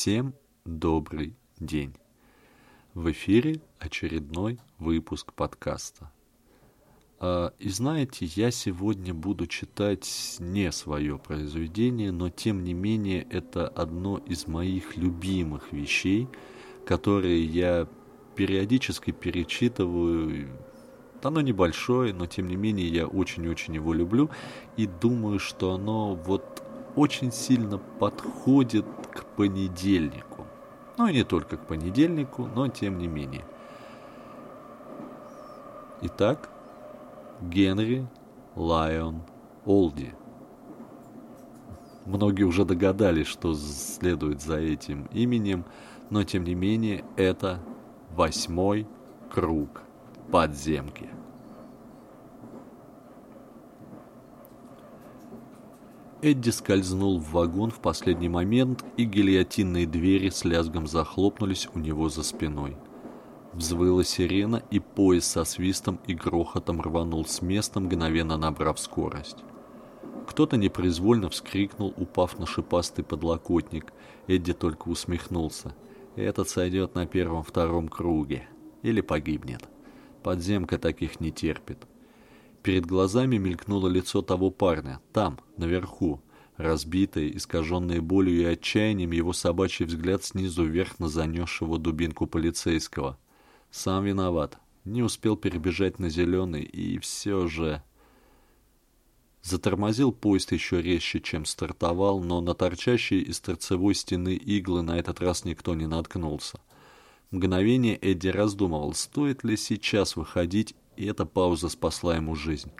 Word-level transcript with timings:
Всем 0.00 0.32
добрый 0.64 1.34
день. 1.58 1.92
В 2.94 3.10
эфире 3.10 3.60
очередной 3.80 4.60
выпуск 4.78 5.32
подкаста. 5.32 6.12
А, 7.18 7.52
и 7.58 7.68
знаете, 7.68 8.24
я 8.26 8.52
сегодня 8.52 9.12
буду 9.12 9.48
читать 9.48 10.36
не 10.38 10.70
свое 10.70 11.18
произведение, 11.18 12.12
но 12.12 12.30
тем 12.30 12.62
не 12.62 12.74
менее 12.74 13.26
это 13.28 13.66
одно 13.66 14.18
из 14.18 14.46
моих 14.46 14.96
любимых 14.96 15.72
вещей, 15.72 16.28
которые 16.86 17.44
я 17.44 17.88
периодически 18.36 19.10
перечитываю. 19.10 20.48
Оно 21.24 21.40
небольшое, 21.40 22.14
но 22.14 22.26
тем 22.26 22.46
не 22.46 22.54
менее 22.54 22.86
я 22.86 23.08
очень-очень 23.08 23.74
его 23.74 23.92
люблю 23.92 24.30
и 24.76 24.86
думаю, 24.86 25.40
что 25.40 25.72
оно 25.72 26.14
вот 26.14 26.62
очень 26.94 27.32
сильно 27.32 27.78
подходит 27.78 28.84
к 29.22 29.24
понедельнику. 29.36 30.46
Ну 30.96 31.06
и 31.06 31.12
не 31.12 31.24
только 31.24 31.56
к 31.56 31.66
понедельнику, 31.66 32.46
но 32.46 32.68
тем 32.68 32.98
не 32.98 33.06
менее. 33.06 33.44
Итак, 36.02 36.48
Генри 37.40 38.06
Лайон 38.54 39.22
Олди. 39.64 40.14
Многие 42.04 42.44
уже 42.44 42.64
догадались, 42.64 43.26
что 43.26 43.54
следует 43.54 44.40
за 44.40 44.56
этим 44.56 45.06
именем, 45.12 45.64
но 46.10 46.24
тем 46.24 46.44
не 46.44 46.54
менее 46.54 47.04
это 47.16 47.60
восьмой 48.10 48.86
круг 49.30 49.82
подземки. 50.30 51.10
Эдди 56.20 56.50
скользнул 56.50 57.20
в 57.20 57.30
вагон 57.30 57.70
в 57.70 57.78
последний 57.78 58.28
момент, 58.28 58.84
и 58.96 59.04
гильотинные 59.04 59.86
двери 59.86 60.30
с 60.30 60.44
лязгом 60.44 60.88
захлопнулись 60.88 61.68
у 61.74 61.78
него 61.78 62.08
за 62.08 62.24
спиной. 62.24 62.76
Взвыла 63.52 64.02
сирена, 64.02 64.62
и 64.70 64.80
поезд 64.80 65.28
со 65.28 65.44
свистом 65.44 66.00
и 66.08 66.14
грохотом 66.14 66.80
рванул 66.80 67.24
с 67.24 67.40
места, 67.40 67.78
мгновенно 67.78 68.36
набрав 68.36 68.80
скорость. 68.80 69.44
Кто-то 70.26 70.56
непроизвольно 70.56 71.30
вскрикнул, 71.30 71.94
упав 71.96 72.38
на 72.38 72.46
шипастый 72.46 73.04
подлокотник. 73.04 73.92
Эдди 74.26 74.52
только 74.52 74.88
усмехнулся. 74.88 75.74
Этот 76.16 76.48
сойдет 76.48 76.96
на 76.96 77.06
первом-втором 77.06 77.88
круге. 77.88 78.48
Или 78.82 79.00
погибнет. 79.00 79.68
Подземка 80.24 80.78
таких 80.78 81.20
не 81.20 81.30
терпит. 81.30 81.86
Перед 82.62 82.86
глазами 82.86 83.36
мелькнуло 83.36 83.88
лицо 83.88 84.22
того 84.22 84.50
парня, 84.50 85.00
там, 85.12 85.38
наверху, 85.56 86.20
разбитое, 86.56 87.30
искаженное 87.30 88.00
болью 88.00 88.40
и 88.40 88.44
отчаянием, 88.44 89.12
его 89.12 89.32
собачий 89.32 89.86
взгляд 89.86 90.24
снизу 90.24 90.64
вверх 90.64 90.98
на 90.98 91.08
занесшего 91.08 91.78
дубинку 91.78 92.26
полицейского. 92.26 93.18
Сам 93.70 94.04
виноват, 94.04 94.58
не 94.84 95.02
успел 95.02 95.36
перебежать 95.36 95.98
на 95.98 96.08
зеленый, 96.08 96.62
и 96.62 96.98
все 96.98 97.46
же... 97.46 97.82
Затормозил 99.40 100.12
поезд 100.12 100.52
еще 100.52 100.82
резче, 100.82 101.20
чем 101.20 101.44
стартовал, 101.44 102.20
но 102.20 102.40
на 102.40 102.54
торчащие 102.54 103.20
из 103.20 103.40
торцевой 103.40 103.94
стены 103.94 104.34
иглы 104.34 104.82
на 104.82 104.98
этот 104.98 105.20
раз 105.20 105.44
никто 105.44 105.74
не 105.74 105.86
наткнулся. 105.86 106.60
Мгновение 107.30 107.96
Эдди 107.96 108.28
раздумывал, 108.28 108.94
стоит 108.94 109.44
ли 109.44 109.56
сейчас 109.56 110.16
выходить 110.16 110.74
и 110.98 111.06
эта 111.06 111.24
пауза 111.24 111.68
спасла 111.68 112.16
ему 112.16 112.34
жизнь. 112.34 112.72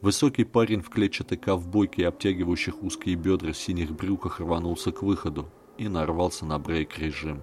Высокий 0.00 0.44
парень 0.44 0.80
в 0.80 0.88
клетчатой 0.88 1.36
ковбойке 1.36 2.08
обтягивающих 2.08 2.82
узкие 2.82 3.16
бедра 3.16 3.52
в 3.52 3.56
синих 3.56 3.92
брюках 3.92 4.40
рванулся 4.40 4.92
к 4.92 5.02
выходу 5.02 5.46
и 5.76 5.86
нарвался 5.86 6.46
на 6.46 6.58
брейк-режим. 6.58 7.42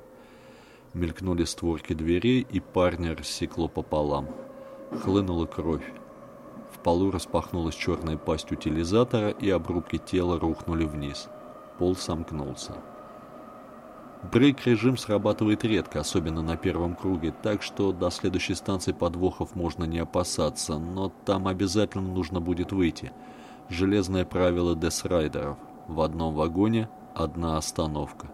Мелькнули 0.95 1.43
створки 1.43 1.93
дверей, 1.93 2.47
и 2.49 2.59
парня 2.59 3.15
рассекло 3.15 3.67
пополам. 3.67 4.27
Хлынула 5.03 5.45
кровь. 5.45 5.85
В 6.73 6.79
полу 6.79 7.11
распахнулась 7.11 7.75
черная 7.75 8.17
пасть 8.17 8.51
утилизатора, 8.51 9.29
и 9.29 9.51
обрубки 9.51 10.00
тела 10.00 10.39
рухнули 10.39 10.85
вниз. 10.85 11.27
Пол 11.77 11.95
сомкнулся. 11.95 12.73
Брейк-режим 14.31 14.97
срабатывает 14.97 15.63
редко, 15.63 16.01
особенно 16.01 16.41
на 16.41 16.57
первом 16.57 16.95
круге, 16.95 17.33
так 17.43 17.61
что 17.61 17.93
до 17.93 18.09
следующей 18.09 18.55
станции 18.55 18.91
подвохов 18.91 19.55
можно 19.55 19.85
не 19.85 19.99
опасаться, 19.99 20.77
но 20.77 21.13
там 21.23 21.47
обязательно 21.47 22.13
нужно 22.13 22.41
будет 22.41 22.73
выйти. 22.73 23.13
Железное 23.69 24.25
правило 24.25 24.75
десрайдеров. 24.75 25.57
В 25.88 26.01
одном 26.01 26.33
вагоне 26.35 26.89
одна 27.15 27.57
остановка. 27.57 28.27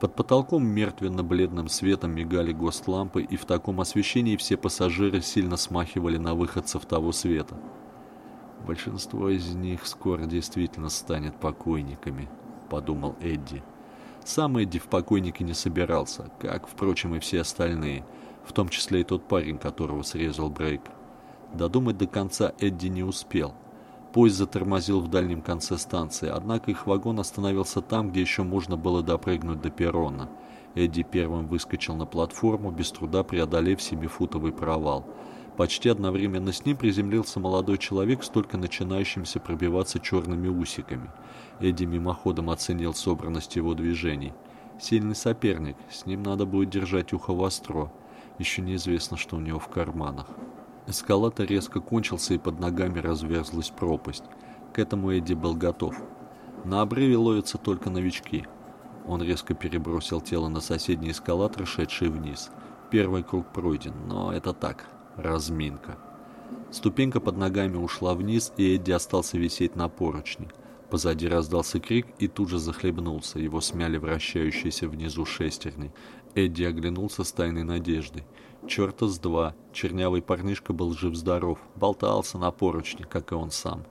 Под 0.00 0.14
потолком 0.14 0.66
мертвенно-бледным 0.66 1.68
светом 1.68 2.12
мигали 2.12 2.52
гостлампы, 2.52 3.22
и 3.22 3.36
в 3.36 3.44
таком 3.44 3.82
освещении 3.82 4.36
все 4.36 4.56
пассажиры 4.56 5.20
сильно 5.20 5.58
смахивали 5.58 6.16
на 6.16 6.34
выходцев 6.34 6.86
того 6.86 7.12
света. 7.12 7.54
Большинство 8.66 9.28
из 9.28 9.54
них 9.54 9.86
скоро 9.86 10.24
действительно 10.24 10.88
станет 10.88 11.38
покойниками 11.38 12.30
подумал 12.70 13.16
Эдди. 13.20 13.62
Сам 14.24 14.56
Эдди 14.56 14.78
в 14.78 14.86
покойнике 14.86 15.44
не 15.44 15.54
собирался, 15.54 16.30
как, 16.38 16.66
впрочем, 16.66 17.14
и 17.14 17.18
все 17.18 17.40
остальные, 17.40 18.04
в 18.44 18.52
том 18.52 18.68
числе 18.68 19.02
и 19.02 19.04
тот 19.04 19.28
парень, 19.28 19.58
которого 19.58 20.02
срезал 20.02 20.48
Брейк. 20.48 20.82
Додумать 21.52 21.98
до 21.98 22.06
конца 22.06 22.52
Эдди 22.60 22.86
не 22.86 23.02
успел. 23.02 23.52
Поезд 24.12 24.36
затормозил 24.36 25.00
в 25.00 25.08
дальнем 25.08 25.42
конце 25.42 25.78
станции, 25.78 26.28
однако 26.28 26.70
их 26.70 26.86
вагон 26.86 27.20
остановился 27.20 27.80
там, 27.80 28.10
где 28.10 28.20
еще 28.20 28.42
можно 28.42 28.76
было 28.76 29.02
допрыгнуть 29.02 29.60
до 29.60 29.70
перрона. 29.70 30.28
Эдди 30.74 31.02
первым 31.02 31.46
выскочил 31.46 31.94
на 31.96 32.06
платформу, 32.06 32.70
без 32.70 32.90
труда 32.92 33.24
преодолев 33.24 33.82
семифутовый 33.82 34.52
провал. 34.52 35.04
Почти 35.60 35.90
одновременно 35.90 36.54
с 36.54 36.64
ним 36.64 36.78
приземлился 36.78 37.38
молодой 37.38 37.76
человек 37.76 38.24
с 38.24 38.30
только 38.30 38.56
начинающимся 38.56 39.40
пробиваться 39.40 40.00
черными 40.00 40.48
усиками. 40.48 41.10
Эдди 41.60 41.84
мимоходом 41.84 42.48
оценил 42.48 42.94
собранность 42.94 43.56
его 43.56 43.74
движений. 43.74 44.32
Сильный 44.80 45.14
соперник, 45.14 45.76
с 45.90 46.06
ним 46.06 46.22
надо 46.22 46.46
будет 46.46 46.70
держать 46.70 47.12
ухо 47.12 47.34
востро. 47.34 47.92
Еще 48.38 48.62
неизвестно, 48.62 49.18
что 49.18 49.36
у 49.36 49.40
него 49.40 49.58
в 49.58 49.68
карманах. 49.68 50.28
Эскалатор 50.86 51.44
резко 51.44 51.80
кончился, 51.80 52.32
и 52.32 52.38
под 52.38 52.58
ногами 52.58 52.98
разверзлась 52.98 53.68
пропасть. 53.68 54.24
К 54.72 54.78
этому 54.78 55.10
Эдди 55.10 55.34
был 55.34 55.54
готов. 55.54 55.94
На 56.64 56.80
обрыве 56.80 57.18
ловятся 57.18 57.58
только 57.58 57.90
новички. 57.90 58.46
Он 59.06 59.22
резко 59.22 59.52
перебросил 59.52 60.22
тело 60.22 60.48
на 60.48 60.60
соседний 60.60 61.10
эскалатор, 61.10 61.66
шедший 61.66 62.08
вниз. 62.08 62.50
Первый 62.90 63.22
круг 63.22 63.52
пройден, 63.52 63.92
но 64.08 64.32
это 64.32 64.54
так, 64.54 64.86
разминка. 65.16 65.98
Ступенька 66.70 67.20
под 67.20 67.36
ногами 67.36 67.76
ушла 67.76 68.14
вниз, 68.14 68.52
и 68.56 68.76
Эдди 68.76 68.92
остался 68.92 69.38
висеть 69.38 69.76
на 69.76 69.88
поручне. 69.88 70.48
Позади 70.90 71.28
раздался 71.28 71.78
крик 71.78 72.06
и 72.18 72.26
тут 72.26 72.48
же 72.48 72.58
захлебнулся. 72.58 73.38
Его 73.38 73.60
смяли 73.60 73.96
вращающиеся 73.96 74.88
внизу 74.88 75.24
шестерни. 75.24 75.92
Эдди 76.34 76.64
оглянулся 76.64 77.22
с 77.24 77.32
тайной 77.32 77.62
надеждой. 77.62 78.24
Черта 78.66 79.06
с 79.06 79.18
два. 79.18 79.54
Чернявый 79.72 80.20
парнишка 80.20 80.72
был 80.72 80.92
жив-здоров. 80.92 81.60
Болтался 81.76 82.38
на 82.38 82.50
поручне, 82.50 83.04
как 83.04 83.32
и 83.32 83.34
он 83.34 83.50
сам. 83.50 83.84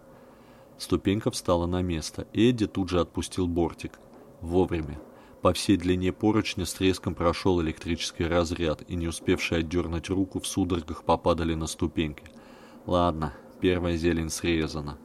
Ступенька 0.78 1.32
встала 1.32 1.66
на 1.66 1.82
место. 1.82 2.28
Эдди 2.34 2.68
тут 2.68 2.90
же 2.90 3.00
отпустил 3.00 3.48
бортик. 3.48 4.00
Вовремя. 4.42 5.00
По 5.42 5.54
всей 5.54 5.78
длине 5.78 6.12
поручня 6.12 6.66
с 6.66 6.74
треском 6.74 7.16
прошел 7.16 7.62
электрический 7.62 8.26
разряд, 8.26 8.84
и 8.90 8.96
не 8.96 9.08
успевший 9.08 9.60
отдернуть 9.60 10.10
руку 10.10 10.42
в 10.42 10.48
судорогах 10.48 11.04
попадали 11.04 11.54
на 11.54 11.68
ступеньки. 11.68 12.24
Ладно, 12.86 13.34
первая 13.62 13.96
зелень 13.96 14.30
срезана. 14.30 14.98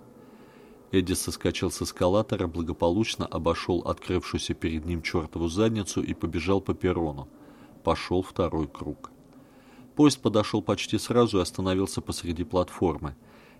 Эдди 0.91 1.13
соскочил 1.13 1.71
с 1.71 1.83
эскалатора, 1.83 2.49
благополучно 2.49 3.27
обошел 3.27 3.81
открывшуюся 3.81 4.55
перед 4.55 4.85
ним 4.85 5.03
чертову 5.03 5.49
задницу 5.49 6.03
и 6.03 6.15
побежал 6.15 6.61
по 6.61 6.75
перрону. 6.75 7.29
Пошел 7.85 8.23
второй 8.23 8.67
круг. 8.67 9.13
Поезд 9.95 10.21
подошел 10.21 10.63
почти 10.63 10.99
сразу 10.99 11.39
и 11.39 11.43
остановился 11.43 12.01
посреди 12.01 12.43
платформы. 12.43 13.15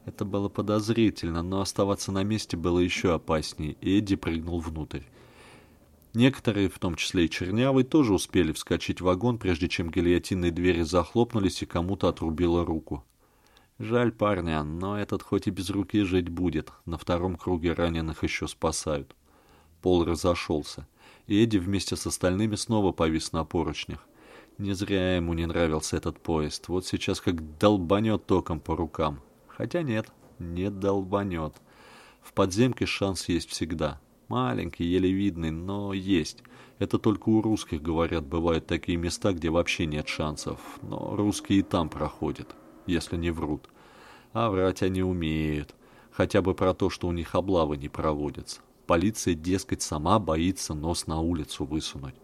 Это 0.07 0.25
было 0.25 0.49
подозрительно, 0.49 1.43
но 1.43 1.61
оставаться 1.61 2.11
на 2.11 2.25
месте 2.25 2.57
было 2.57 2.81
еще 2.81 3.15
опаснее, 3.15 3.77
и 3.81 3.99
Эдди 3.99 4.17
прыгнул 4.17 4.59
внутрь. 4.59 5.03
Некоторые, 6.15 6.69
в 6.69 6.79
том 6.79 6.95
числе 6.95 7.25
и 7.25 7.31
Чернявый, 7.31 7.83
тоже 7.83 8.15
успели 8.15 8.53
вскочить 8.53 9.01
в 9.01 9.05
вагон, 9.05 9.37
прежде 9.37 9.69
чем 9.69 9.91
гильотинные 9.91 10.53
двери 10.53 10.83
захлопнулись 10.83 11.63
и 11.63 11.67
кому-то 11.67 12.09
отрубило 12.09 12.65
руку. 12.65 13.05
Жаль 13.81 14.13
парня, 14.13 14.63
но 14.63 14.97
этот 14.97 15.23
хоть 15.23 15.49
и 15.49 15.51
без 15.51 15.71
руки 15.71 16.03
жить 16.05 16.29
будет. 16.29 16.73
На 16.85 16.97
втором 16.97 17.35
круге 17.35 17.73
раненых 17.73 18.23
еще 18.23 18.47
спасают. 18.47 19.17
Пол 19.83 20.05
разошелся, 20.05 20.87
и 21.27 21.43
Эдди 21.43 21.59
вместе 21.59 21.97
с 21.97 22.07
остальными 22.07 22.55
снова 22.55 22.93
повис 22.93 23.33
на 23.33 23.45
поручнях. 23.45 24.07
Не 24.57 24.73
зря 24.73 25.17
ему 25.17 25.35
не 25.35 25.47
нравился 25.47 25.97
этот 25.97 26.21
поезд. 26.21 26.69
Вот 26.69 26.87
сейчас 26.87 27.21
как 27.21 27.59
долбанет 27.59 28.25
током 28.25 28.61
по 28.61 28.77
рукам. 28.77 29.21
Хотя 29.49 29.83
нет, 29.83 30.07
не 30.39 30.71
долбанет. 30.71 31.55
В 32.23 32.33
подземке 32.33 32.87
шанс 32.87 33.29
есть 33.29 33.51
всегда. 33.51 34.01
Маленький, 34.29 34.85
еле 34.85 35.11
видный, 35.11 35.51
но 35.51 35.93
есть. 35.93 36.43
Это 36.79 36.99
только 36.99 37.29
у 37.29 37.43
русских, 37.43 37.83
говорят, 37.83 38.27
бывают 38.27 38.67
такие 38.67 38.97
места, 38.97 39.33
где 39.33 39.51
вообще 39.51 39.87
нет 39.87 40.09
шансов. 40.09 40.61
Но 40.83 41.15
русские 41.17 41.59
и 41.61 41.63
там 41.63 41.89
проходят, 41.89 42.55
если 42.87 43.17
не 43.17 43.31
врут. 43.31 43.69
А 44.33 44.51
врать 44.51 44.83
они 44.83 45.03
умеют. 45.03 45.75
Хотя 46.11 46.43
бы 46.43 46.55
про 46.55 46.75
то, 46.75 46.91
что 46.91 47.09
у 47.09 47.13
них 47.13 47.35
облавы 47.35 47.77
не 47.77 47.89
проводятся. 47.89 48.61
Полиция, 48.87 49.35
дескать, 49.35 49.83
сама 49.83 50.19
боится 50.19 50.75
нос 50.75 51.07
на 51.07 51.21
улицу 51.21 51.65
высунуть. 51.65 52.15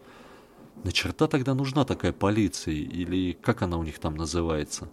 На 0.84 0.92
черта 0.92 1.26
тогда 1.26 1.54
нужна 1.54 1.84
такая 1.84 2.12
полиция, 2.12 2.74
или 2.74 3.32
как 3.32 3.62
она 3.62 3.76
у 3.76 3.82
них 3.82 3.98
там 3.98 4.16
называется? 4.16 4.88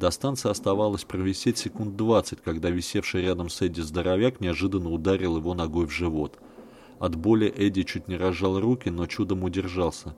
До 0.00 0.10
станции 0.10 0.48
оставалось 0.48 1.04
провисеть 1.04 1.58
секунд 1.58 1.94
двадцать, 1.94 2.40
когда 2.40 2.70
висевший 2.70 3.20
рядом 3.20 3.50
с 3.50 3.60
Эдди 3.60 3.82
здоровяк 3.82 4.40
неожиданно 4.40 4.90
ударил 4.90 5.36
его 5.36 5.52
ногой 5.52 5.84
в 5.84 5.90
живот. 5.90 6.38
От 6.98 7.16
боли 7.16 7.52
Эдди 7.54 7.82
чуть 7.82 8.08
не 8.08 8.16
разжал 8.16 8.58
руки, 8.58 8.88
но 8.88 9.04
чудом 9.06 9.44
удержался. 9.44 10.16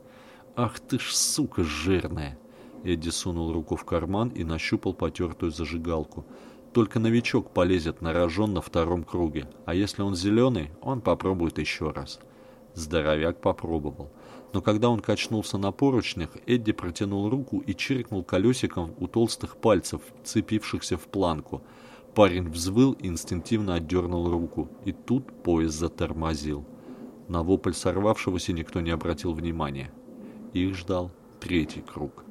«Ах 0.55 0.79
ты 0.79 1.00
ж 1.00 1.12
сука 1.12 1.64
жирная!» 1.64 2.38
Эдди 2.84 3.08
сунул 3.08 3.52
руку 3.52 3.75
в 3.75 3.84
карман 3.84 4.29
и 4.29 4.44
нащупал 4.44 4.94
потертую 4.94 5.50
зажигалку. 5.50 6.26
Только 6.73 7.00
новичок 7.00 7.50
полезет 7.50 8.02
на 8.02 8.12
рожон 8.12 8.55
на 8.55 8.62
втором 8.62 9.02
круге, 9.02 9.50
а 9.64 9.75
если 9.75 10.02
он 10.02 10.14
зеленый, 10.14 10.70
он 10.81 11.00
попробует 11.00 11.58
еще 11.58 11.90
раз. 11.90 12.20
Здоровяк 12.75 13.40
попробовал. 13.40 14.12
Но 14.53 14.61
когда 14.61 14.91
он 14.91 15.01
качнулся 15.01 15.57
на 15.59 15.73
поручнях, 15.73 16.31
Эдди 16.47 16.73
протянул 16.73 17.31
руку 17.31 17.61
и 17.61 17.75
чиркнул 17.75 18.23
колесиком 18.23 18.95
у 18.99 19.07
толстых 19.07 19.57
пальцев, 19.57 20.03
цепившихся 20.25 20.97
в 20.97 21.07
планку. 21.07 21.63
Парень 22.15 22.51
взвыл 22.51 22.93
и 22.93 23.07
инстинктивно 23.07 23.75
отдернул 23.75 24.29
руку, 24.29 24.69
и 24.85 24.93
тут 24.93 25.43
поезд 25.43 25.79
затормозил. 25.79 26.67
На 27.29 27.43
вопль 27.43 27.73
сорвавшегося 27.73 28.53
никто 28.53 28.81
не 28.81 28.91
обратил 28.91 29.33
внимания. 29.33 29.91
Их 30.53 30.77
ждал 30.77 31.11
третий 31.41 31.81
круг. 31.81 32.25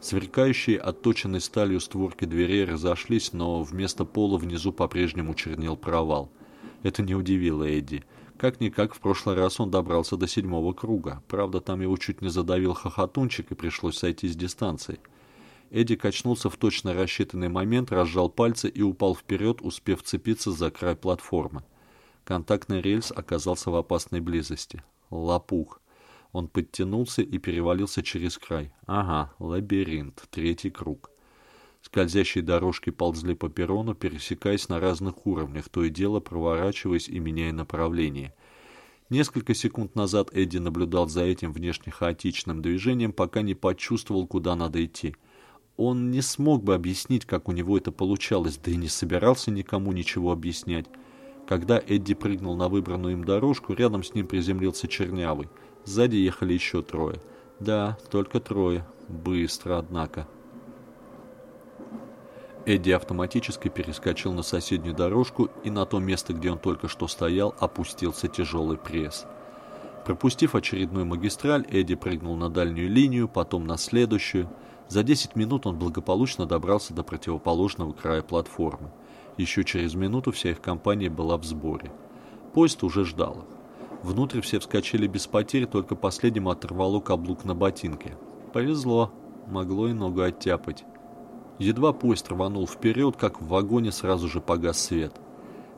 Сверкающие 0.00 0.78
отточенной 0.78 1.40
сталью 1.40 1.80
створки 1.80 2.24
дверей 2.24 2.64
разошлись, 2.64 3.32
но 3.32 3.62
вместо 3.62 4.04
пола 4.04 4.36
внизу 4.36 4.72
по-прежнему 4.72 5.34
чернел 5.34 5.76
провал. 5.76 6.30
Это 6.82 7.02
не 7.02 7.14
удивило 7.14 7.64
Эдди. 7.64 8.04
Как-никак 8.38 8.94
в 8.94 9.00
прошлый 9.00 9.34
раз 9.34 9.60
он 9.60 9.70
добрался 9.70 10.16
до 10.16 10.28
седьмого 10.28 10.74
круга. 10.74 11.22
Правда, 11.26 11.60
там 11.60 11.80
его 11.80 11.96
чуть 11.96 12.20
не 12.20 12.28
задавил 12.28 12.74
хохотунчик 12.74 13.50
и 13.50 13.54
пришлось 13.54 13.96
сойти 13.96 14.28
с 14.28 14.36
дистанции. 14.36 15.00
Эдди 15.70 15.96
качнулся 15.96 16.50
в 16.50 16.56
точно 16.56 16.92
рассчитанный 16.92 17.48
момент, 17.48 17.90
разжал 17.90 18.28
пальцы 18.28 18.68
и 18.68 18.82
упал 18.82 19.16
вперед, 19.16 19.58
успев 19.62 20.02
цепиться 20.02 20.52
за 20.52 20.70
край 20.70 20.96
платформы. 20.96 21.64
Контактный 22.24 22.82
рельс 22.82 23.10
оказался 23.10 23.70
в 23.70 23.76
опасной 23.76 24.20
близости. 24.20 24.82
Лопух. 25.10 25.80
Он 26.32 26.48
подтянулся 26.48 27.22
и 27.22 27.38
перевалился 27.38 28.02
через 28.02 28.36
край. 28.36 28.72
Ага, 28.86 29.32
лабиринт, 29.38 30.24
третий 30.30 30.70
круг. 30.70 31.10
Скользящие 31.86 32.42
дорожки 32.42 32.90
ползли 32.90 33.36
по 33.36 33.48
перрону, 33.48 33.94
пересекаясь 33.94 34.68
на 34.68 34.80
разных 34.80 35.24
уровнях, 35.24 35.68
то 35.68 35.84
и 35.84 35.88
дело 35.88 36.18
проворачиваясь 36.18 37.08
и 37.08 37.20
меняя 37.20 37.52
направление. 37.52 38.34
Несколько 39.08 39.54
секунд 39.54 39.94
назад 39.94 40.30
Эдди 40.34 40.58
наблюдал 40.58 41.08
за 41.08 41.22
этим 41.22 41.52
внешне 41.52 41.92
хаотичным 41.92 42.60
движением, 42.60 43.12
пока 43.12 43.42
не 43.42 43.54
почувствовал, 43.54 44.26
куда 44.26 44.56
надо 44.56 44.84
идти. 44.84 45.14
Он 45.76 46.10
не 46.10 46.22
смог 46.22 46.64
бы 46.64 46.74
объяснить, 46.74 47.24
как 47.24 47.48
у 47.48 47.52
него 47.52 47.78
это 47.78 47.92
получалось, 47.92 48.58
да 48.58 48.72
и 48.72 48.76
не 48.76 48.88
собирался 48.88 49.52
никому 49.52 49.92
ничего 49.92 50.32
объяснять. 50.32 50.86
Когда 51.46 51.78
Эдди 51.78 52.14
прыгнул 52.14 52.56
на 52.56 52.68
выбранную 52.68 53.12
им 53.12 53.24
дорожку, 53.24 53.74
рядом 53.74 54.02
с 54.02 54.12
ним 54.12 54.26
приземлился 54.26 54.88
Чернявый– 54.88 55.48
Сзади 55.86 56.16
ехали 56.16 56.52
еще 56.52 56.82
трое. 56.82 57.20
Да, 57.60 57.96
только 58.10 58.40
трое. 58.40 58.84
Быстро, 59.08 59.78
однако. 59.78 60.26
Эдди 62.66 62.90
автоматически 62.90 63.68
перескочил 63.68 64.32
на 64.32 64.42
соседнюю 64.42 64.94
дорожку, 64.94 65.48
и 65.62 65.70
на 65.70 65.86
то 65.86 66.00
место, 66.00 66.32
где 66.32 66.50
он 66.50 66.58
только 66.58 66.88
что 66.88 67.06
стоял, 67.06 67.54
опустился 67.60 68.26
тяжелый 68.26 68.76
пресс. 68.76 69.24
Пропустив 70.04 70.56
очередную 70.56 71.06
магистраль, 71.06 71.64
Эдди 71.70 71.94
прыгнул 71.94 72.34
на 72.34 72.50
дальнюю 72.50 72.90
линию, 72.90 73.28
потом 73.28 73.68
на 73.68 73.76
следующую. 73.76 74.50
За 74.88 75.04
10 75.04 75.36
минут 75.36 75.66
он 75.66 75.78
благополучно 75.78 76.44
добрался 76.44 76.92
до 76.92 77.04
противоположного 77.04 77.92
края 77.92 78.22
платформы. 78.22 78.90
Еще 79.36 79.62
через 79.62 79.94
минуту 79.94 80.32
вся 80.32 80.50
их 80.50 80.60
компания 80.60 81.08
была 81.08 81.36
в 81.38 81.44
сборе. 81.44 81.92
Поезд 82.52 82.82
уже 82.82 83.04
ждал 83.04 83.38
их. 83.38 83.56
Внутрь 84.02 84.40
все 84.40 84.58
вскочили 84.58 85.06
без 85.06 85.28
потерь, 85.28 85.66
только 85.66 85.94
последнему 85.94 86.50
оторвало 86.50 86.98
каблук 86.98 87.44
на 87.44 87.54
ботинке. 87.54 88.16
Повезло, 88.52 89.12
могло 89.46 89.88
и 89.88 89.92
ногу 89.92 90.22
оттяпать. 90.22 90.84
Едва 91.58 91.92
поезд 91.92 92.28
рванул 92.30 92.66
вперед, 92.66 93.16
как 93.16 93.40
в 93.40 93.46
вагоне 93.48 93.92
сразу 93.92 94.28
же 94.28 94.40
погас 94.40 94.78
свет. 94.78 95.12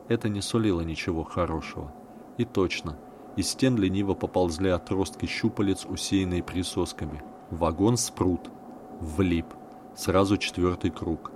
Это 0.07 0.29
не 0.29 0.41
сулило 0.41 0.81
ничего 0.81 1.23
хорошего. 1.23 1.93
И 2.37 2.45
точно, 2.45 2.97
из 3.35 3.49
стен 3.49 3.77
лениво 3.77 4.13
поползли 4.13 4.69
отростки 4.69 5.25
щупалец, 5.25 5.85
усеянные 5.85 6.43
присосками. 6.43 7.21
Вагон 7.51 7.97
спрут. 7.97 8.49
Влип. 8.99 9.45
Сразу 9.95 10.37
четвертый 10.37 10.91
круг. 10.91 11.31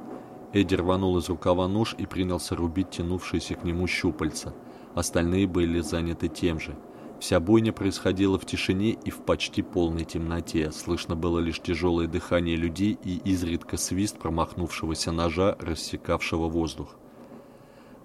Эдди 0.51 0.75
рванул 0.75 1.17
из 1.17 1.29
рукава 1.29 1.67
нож 1.67 1.95
и 1.97 2.05
принялся 2.05 2.55
рубить 2.55 2.91
тянувшиеся 2.91 3.55
к 3.55 3.63
нему 3.63 3.87
щупальца– 3.87 4.53
Остальные 4.95 5.47
были 5.47 5.79
заняты 5.79 6.27
тем 6.27 6.59
же. 6.59 6.75
Вся 7.23 7.39
бойня 7.39 7.71
происходила 7.71 8.37
в 8.37 8.45
тишине 8.45 8.97
и 9.05 9.09
в 9.09 9.19
почти 9.21 9.61
полной 9.61 10.03
темноте. 10.03 10.73
Слышно 10.73 11.15
было 11.15 11.39
лишь 11.39 11.61
тяжелое 11.61 12.05
дыхание 12.05 12.57
людей 12.57 12.99
и 13.01 13.15
изредка 13.23 13.77
свист 13.77 14.17
промахнувшегося 14.19 15.13
ножа, 15.13 15.55
рассекавшего 15.61 16.49
воздух. 16.49 16.97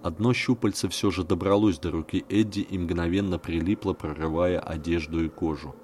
Одно 0.05 0.32
щупальце 0.32 0.88
все 0.88 1.11
же 1.11 1.25
добралось 1.25 1.81
до 1.81 1.91
руки 1.91 2.25
Эдди 2.29 2.61
и 2.61 2.79
мгновенно 2.79 3.41
прилипло, 3.41 3.93
прорывая 3.93 4.61
одежду 4.61 5.25
и 5.25 5.29
кожу. 5.29 5.75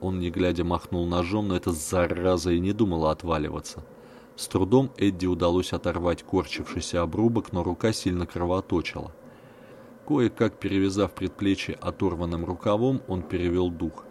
Он, 0.00 0.18
не 0.18 0.30
глядя, 0.30 0.64
махнул 0.64 1.06
ножом, 1.06 1.46
но 1.46 1.56
эта 1.56 1.70
зараза 1.70 2.50
и 2.50 2.58
не 2.58 2.72
думала 2.72 3.12
отваливаться. 3.12 3.84
С 4.34 4.48
трудом 4.48 4.90
Эдди 4.96 5.26
удалось 5.26 5.72
оторвать 5.72 6.24
корчившийся 6.24 7.02
обрубок, 7.02 7.52
но 7.52 7.62
рука 7.62 7.92
сильно 7.92 8.26
кровоточила. 8.26 9.12
Кое-как 10.06 10.54
перевязав 10.60 11.12
предплечье 11.12 11.74
оторванным 11.80 12.44
рукавом, 12.44 13.02
он 13.08 13.22
перевел 13.22 13.70
дух. 13.70 14.04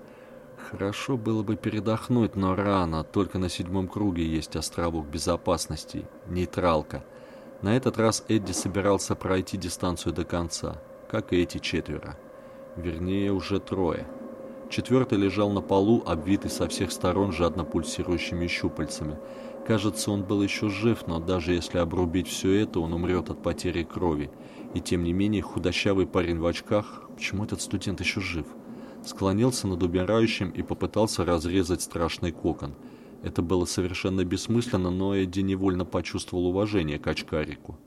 Хорошо 0.70 1.16
было 1.16 1.42
бы 1.42 1.56
передохнуть, 1.56 2.36
но 2.36 2.54
рано, 2.56 3.04
только 3.04 3.40
на 3.40 3.50
седьмом 3.50 3.88
круге 3.88 4.26
есть 4.26 4.56
островок 4.58 5.06
безопасности, 5.06 6.06
нейтралка. 6.28 7.06
На 7.62 7.78
этот 7.78 7.98
раз 7.98 8.26
Эдди 8.28 8.52
собирался 8.52 9.16
пройти 9.16 9.58
дистанцию 9.58 10.14
до 10.14 10.26
конца, 10.26 10.82
как 11.10 11.32
и 11.32 11.42
эти 11.42 11.60
четверо. 11.60 12.18
Вернее, 12.76 13.32
уже 13.32 13.60
трое. 13.60 14.06
Четвертый 14.70 15.20
лежал 15.20 15.52
на 15.52 15.62
полу, 15.62 16.04
обвитый 16.06 16.50
со 16.50 16.68
всех 16.68 16.92
сторон 16.92 17.32
жадно 17.32 17.64
пульсирующими 17.64 18.48
щупальцами. 18.48 19.18
Кажется, 19.66 20.12
он 20.12 20.24
был 20.24 20.42
еще 20.42 20.70
жив, 20.70 21.08
но 21.08 21.20
даже 21.20 21.54
если 21.54 21.78
обрубить 21.78 22.28
все 22.28 22.64
это, 22.64 22.80
он 22.80 22.94
умрет 22.94 23.30
от 23.30 23.42
потери 23.42 23.84
крови. 23.84 24.30
И 24.76 24.82
тем 24.82 25.04
не 25.04 25.14
менее 25.14 25.42
худощавый 25.42 26.06
парень 26.06 26.38
в 26.38 26.46
очках, 26.46 27.10
почему 27.16 27.46
этот 27.46 27.62
студент 27.62 28.02
еще 28.02 28.20
жив, 28.20 28.46
склонился 29.06 29.68
над 29.68 29.82
убирающим 29.82 30.50
и 30.50 30.64
попытался 30.64 31.24
разрезать 31.24 31.82
страшный 31.82 32.34
кокон. 32.34 32.76
Это 33.24 33.42
было 33.42 33.64
совершенно 33.64 34.26
бессмысленно, 34.26 34.92
но 34.92 35.16
Эдди 35.16 35.40
невольно 35.40 35.86
почувствовал 35.86 36.48
уважение 36.48 37.00
к 37.00 37.08
очкарику. 37.08 37.80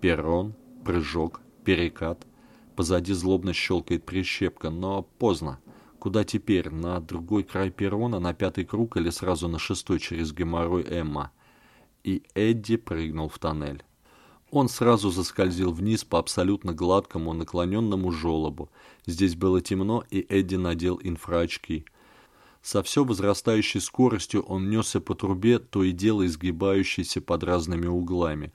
Перрон, 0.00 0.54
прыжок, 0.84 1.40
перекат. 1.64 2.26
Позади 2.74 3.12
злобно 3.12 3.52
щелкает 3.52 4.04
прищепка, 4.04 4.70
но 4.70 5.02
поздно. 5.02 5.60
Куда 6.00 6.24
теперь? 6.24 6.68
На 6.70 6.98
другой 6.98 7.44
край 7.44 7.70
перрона, 7.70 8.18
на 8.18 8.34
пятый 8.34 8.64
круг 8.64 8.96
или 8.96 9.10
сразу 9.10 9.46
на 9.46 9.60
шестой 9.60 10.00
через 10.00 10.32
геморрой 10.32 10.82
Эмма? 10.82 11.30
И 12.02 12.24
Эдди 12.34 12.76
прыгнул 12.76 13.28
в 13.28 13.38
тоннель. 13.38 13.84
Он 14.52 14.68
сразу 14.68 15.10
заскользил 15.10 15.72
вниз 15.72 16.04
по 16.04 16.18
абсолютно 16.18 16.74
гладкому 16.74 17.32
наклоненному 17.32 18.12
желобу. 18.12 18.70
Здесь 19.06 19.34
было 19.34 19.62
темно, 19.62 20.04
и 20.10 20.26
Эдди 20.28 20.56
надел 20.56 21.00
инфраочки. 21.02 21.86
Со 22.60 22.82
все 22.82 23.02
возрастающей 23.02 23.80
скоростью 23.80 24.42
он 24.42 24.68
несся 24.68 25.00
по 25.00 25.14
трубе, 25.14 25.58
то 25.58 25.82
и 25.82 25.92
дело 25.92 26.26
изгибающейся 26.26 27.22
под 27.22 27.44
разными 27.44 27.86
углами. 27.86 28.52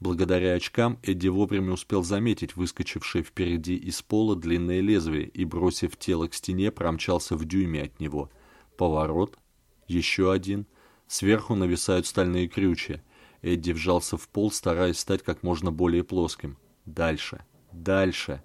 Благодаря 0.00 0.54
очкам 0.54 0.98
Эдди 1.04 1.28
вовремя 1.28 1.74
успел 1.74 2.02
заметить 2.02 2.56
выскочившее 2.56 3.22
впереди 3.22 3.76
из 3.76 4.02
пола 4.02 4.34
длинное 4.34 4.80
лезвие 4.80 5.28
и, 5.28 5.44
бросив 5.44 5.96
тело 5.96 6.26
к 6.26 6.34
стене, 6.34 6.72
промчался 6.72 7.36
в 7.36 7.44
дюйме 7.44 7.82
от 7.84 8.00
него. 8.00 8.32
Поворот. 8.76 9.38
Еще 9.86 10.32
один. 10.32 10.66
Сверху 11.06 11.54
нависают 11.54 12.08
стальные 12.08 12.48
крючья. 12.48 13.00
Эдди 13.42 13.72
вжался 13.72 14.16
в 14.16 14.28
пол, 14.28 14.50
стараясь 14.50 14.98
стать 14.98 15.22
как 15.22 15.42
можно 15.42 15.72
более 15.72 16.04
плоским. 16.04 16.56
Дальше, 16.84 17.44
дальше. 17.72 18.42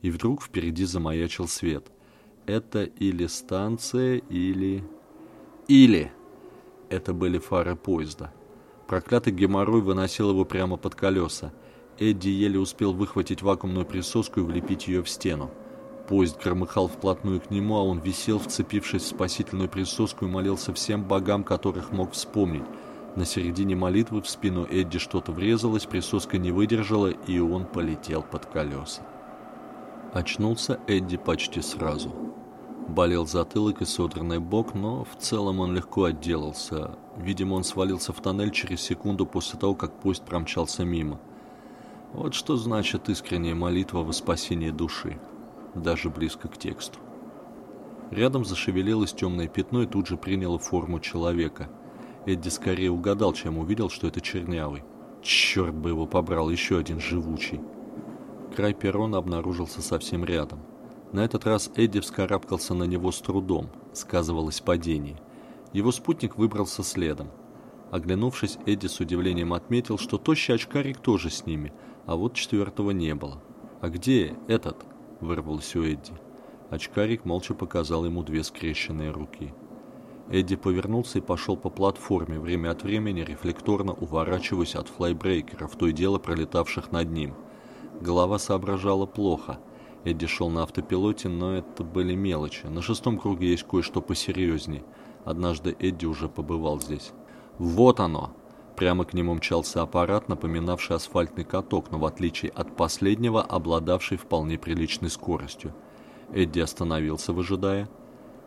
И 0.00 0.10
вдруг 0.10 0.42
впереди 0.42 0.84
замаячил 0.84 1.48
свет. 1.48 1.90
Это 2.46 2.84
или 2.84 3.26
станция, 3.26 4.16
или... 4.16 4.84
Или... 5.68 6.12
Это 6.88 7.14
были 7.14 7.38
фары 7.38 7.74
поезда. 7.74 8.34
Проклятый 8.86 9.32
геморрой 9.32 9.80
выносил 9.80 10.28
его 10.30 10.44
прямо 10.44 10.76
под 10.76 10.94
колеса. 10.94 11.52
Эдди 11.98 12.28
еле 12.28 12.58
успел 12.58 12.92
выхватить 12.92 13.40
вакуумную 13.40 13.86
присоску 13.86 14.40
и 14.40 14.42
влепить 14.42 14.88
ее 14.88 15.02
в 15.02 15.08
стену. 15.08 15.50
Поезд 16.08 16.42
громыхал 16.42 16.88
вплотную 16.88 17.40
к 17.40 17.50
нему, 17.50 17.76
а 17.76 17.82
он 17.82 18.00
висел, 18.00 18.38
вцепившись 18.38 19.04
в 19.04 19.06
спасительную 19.06 19.70
присоску 19.70 20.26
и 20.26 20.28
молился 20.28 20.74
всем 20.74 21.04
богам, 21.04 21.44
которых 21.44 21.92
мог 21.92 22.12
вспомнить. 22.12 22.64
На 23.14 23.26
середине 23.26 23.76
молитвы 23.76 24.22
в 24.22 24.28
спину 24.28 24.64
Эдди 24.64 24.98
что-то 24.98 25.32
врезалось, 25.32 25.84
присоска 25.84 26.38
не 26.38 26.50
выдержала, 26.50 27.08
и 27.08 27.38
он 27.38 27.66
полетел 27.66 28.22
под 28.22 28.46
колеса. 28.46 29.02
Очнулся 30.14 30.80
Эдди 30.86 31.16
почти 31.18 31.60
сразу. 31.60 32.10
Болел 32.88 33.26
затылок 33.26 33.82
и 33.82 33.84
содранный 33.84 34.38
бок, 34.38 34.74
но 34.74 35.04
в 35.04 35.16
целом 35.18 35.60
он 35.60 35.74
легко 35.74 36.04
отделался. 36.04 36.96
Видимо, 37.16 37.54
он 37.54 37.64
свалился 37.64 38.12
в 38.12 38.20
тоннель 38.20 38.50
через 38.50 38.80
секунду 38.80 39.26
после 39.26 39.58
того, 39.58 39.74
как 39.74 39.92
поезд 40.00 40.24
промчался 40.24 40.84
мимо. 40.84 41.20
Вот 42.12 42.34
что 42.34 42.56
значит 42.56 43.08
искренняя 43.08 43.54
молитва 43.54 44.00
во 44.00 44.12
спасении 44.12 44.70
души 44.70 45.18
даже 45.74 46.10
близко 46.10 46.48
к 46.48 46.58
тексту. 46.58 46.98
Рядом 48.10 48.44
зашевелилось 48.44 49.12
темное 49.12 49.48
пятно 49.48 49.82
и 49.82 49.86
тут 49.86 50.06
же 50.06 50.16
приняло 50.16 50.58
форму 50.58 51.00
человека. 51.00 51.70
Эдди 52.26 52.48
скорее 52.48 52.90
угадал, 52.90 53.32
чем 53.32 53.58
увидел, 53.58 53.90
что 53.90 54.06
это 54.06 54.20
чернявый. 54.20 54.84
Черт 55.22 55.74
бы 55.74 55.90
его 55.90 56.06
побрал, 56.06 56.50
еще 56.50 56.78
один 56.78 57.00
живучий. 57.00 57.60
Край 58.54 58.74
перрона 58.74 59.18
обнаружился 59.18 59.82
совсем 59.82 60.24
рядом. 60.24 60.60
На 61.12 61.24
этот 61.24 61.46
раз 61.46 61.70
Эдди 61.74 62.00
вскарабкался 62.00 62.74
на 62.74 62.84
него 62.84 63.12
с 63.12 63.20
трудом, 63.20 63.70
сказывалось 63.92 64.60
падение. 64.60 65.18
Его 65.72 65.90
спутник 65.90 66.36
выбрался 66.36 66.82
следом. 66.82 67.28
Оглянувшись, 67.90 68.58
Эдди 68.66 68.86
с 68.86 69.00
удивлением 69.00 69.52
отметил, 69.52 69.98
что 69.98 70.16
тощий 70.16 70.54
очкарик 70.54 70.98
тоже 70.98 71.28
с 71.28 71.44
ними, 71.44 71.72
а 72.06 72.16
вот 72.16 72.34
четвертого 72.34 72.90
не 72.90 73.14
было. 73.14 73.42
А 73.80 73.88
где 73.88 74.36
этот? 74.48 74.76
вырвалось 75.20 75.74
у 75.76 75.82
Эдди. 75.82 76.12
Очкарик 76.70 77.24
молча 77.24 77.54
показал 77.54 78.04
ему 78.04 78.22
две 78.22 78.42
скрещенные 78.42 79.10
руки. 79.10 79.52
Эдди 80.30 80.56
повернулся 80.56 81.18
и 81.18 81.22
пошел 81.22 81.56
по 81.56 81.68
платформе, 81.68 82.38
время 82.38 82.70
от 82.70 82.82
времени 82.82 83.20
рефлекторно 83.20 83.92
уворачиваясь 83.92 84.76
от 84.76 84.88
флайбрейкеров, 84.88 85.76
то 85.76 85.88
и 85.88 85.92
дело 85.92 86.18
пролетавших 86.18 86.92
над 86.92 87.10
ним. 87.10 87.34
Голова 88.00 88.38
соображала 88.38 89.06
плохо. 89.06 89.58
Эдди 90.04 90.26
шел 90.26 90.50
на 90.50 90.62
автопилоте, 90.62 91.28
но 91.28 91.56
это 91.56 91.84
были 91.84 92.14
мелочи. 92.14 92.66
На 92.66 92.82
шестом 92.82 93.18
круге 93.18 93.50
есть 93.50 93.64
кое-что 93.64 94.00
посерьезнее. 94.00 94.84
Однажды 95.24 95.76
Эдди 95.78 96.06
уже 96.06 96.28
побывал 96.28 96.80
здесь. 96.80 97.12
«Вот 97.58 98.00
оно!» 98.00 98.32
Прямо 98.76 99.04
к 99.04 99.12
нему 99.12 99.34
мчался 99.34 99.82
аппарат, 99.82 100.28
напоминавший 100.28 100.96
асфальтный 100.96 101.44
каток, 101.44 101.90
но 101.90 101.98
в 101.98 102.06
отличие 102.06 102.50
от 102.50 102.74
последнего, 102.74 103.42
обладавший 103.42 104.16
вполне 104.16 104.58
приличной 104.58 105.10
скоростью. 105.10 105.74
Эдди 106.32 106.60
остановился, 106.60 107.32
выжидая. 107.32 107.88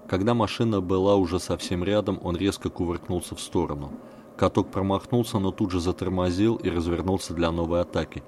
Когда 0.08 0.34
машина 0.34 0.82
была 0.82 1.16
уже 1.16 1.40
совсем 1.40 1.84
рядом, 1.84 2.20
он 2.24 2.38
резко 2.38 2.70
кувыркнулся 2.70 3.36
в 3.36 3.42
сторону. 3.42 3.92
Каток 4.38 4.70
промахнулся, 4.70 5.40
но 5.40 5.52
тут 5.52 5.72
же 5.72 5.80
затормозил 5.80 6.56
и 6.58 6.70
развернулся 6.70 7.34
для 7.34 7.52
новой 7.52 7.82
атаки. 7.82 8.24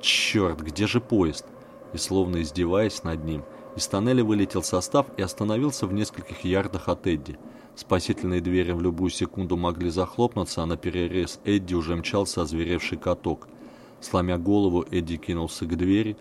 «Черт, 0.00 0.60
где 0.60 0.86
же 0.86 1.00
поезд?» 1.00 1.46
И 1.92 1.98
словно 1.98 2.42
издеваясь 2.42 3.02
над 3.02 3.24
ним, 3.24 3.44
из 3.76 3.86
тоннеля 3.86 4.24
вылетел 4.24 4.62
состав 4.62 5.06
и 5.16 5.22
остановился 5.22 5.86
в 5.86 5.92
нескольких 5.92 6.44
ярдах 6.44 6.88
от 6.88 7.06
Эдди– 7.06 7.38
Спасительные 7.78 8.40
двери 8.40 8.72
в 8.72 8.80
любую 8.82 9.08
секунду 9.08 9.56
могли 9.56 9.88
захлопнуться, 9.88 10.64
а 10.64 10.66
на 10.66 10.76
перерез 10.76 11.38
Эдди 11.44 11.74
уже 11.74 11.94
мчался 11.94 12.42
озверевший 12.42 12.98
каток. 12.98 13.46
Сломя 14.00 14.36
голову, 14.36 14.84
Эдди 14.90 15.16
кинулся 15.16 15.64
к 15.64 15.76
двери. 15.76 16.16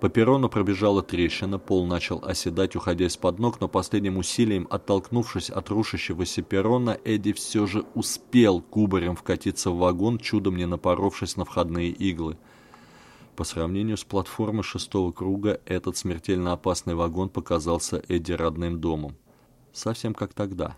По 0.00 0.08
перрону 0.08 0.48
пробежала 0.48 1.02
трещина, 1.02 1.58
пол 1.58 1.84
начал 1.84 2.24
оседать, 2.24 2.76
уходя 2.76 3.06
из-под 3.06 3.40
ног, 3.40 3.60
но 3.60 3.66
последним 3.66 4.16
усилием, 4.18 4.68
оттолкнувшись 4.70 5.50
от 5.50 5.70
рушащегося 5.70 6.42
перрона, 6.42 6.96
Эдди 7.04 7.32
все 7.32 7.66
же 7.66 7.84
успел 7.94 8.60
кубарем 8.60 9.16
вкатиться 9.16 9.70
в 9.72 9.78
вагон, 9.78 10.18
чудом 10.18 10.56
не 10.56 10.66
напоровшись 10.66 11.36
на 11.36 11.44
входные 11.44 11.90
иглы. 11.90 12.38
По 13.34 13.42
сравнению 13.42 13.96
с 13.96 14.04
платформой 14.04 14.62
шестого 14.62 15.10
круга, 15.10 15.60
этот 15.64 15.96
смертельно 15.96 16.52
опасный 16.52 16.94
вагон 16.94 17.28
показался 17.28 18.00
Эдди 18.08 18.32
родным 18.32 18.80
домом. 18.80 19.16
Совсем 19.72 20.14
как 20.14 20.32
тогда, 20.32 20.76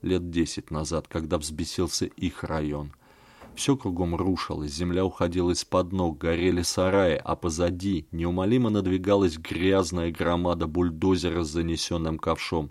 лет 0.00 0.30
десять 0.30 0.70
назад, 0.70 1.08
когда 1.08 1.36
взбесился 1.36 2.06
их 2.06 2.42
район. 2.42 2.92
Все 3.56 3.76
кругом 3.76 4.14
рушилось, 4.14 4.70
земля 4.72 5.04
уходила 5.04 5.50
из-под 5.50 5.90
ног, 5.92 6.18
горели 6.18 6.60
сараи, 6.62 7.20
а 7.24 7.34
позади 7.36 8.06
неумолимо 8.12 8.68
надвигалась 8.68 9.38
грязная 9.38 10.12
громада 10.12 10.66
бульдозера 10.66 11.42
с 11.42 11.48
занесенным 11.48 12.18
ковшом. 12.18 12.70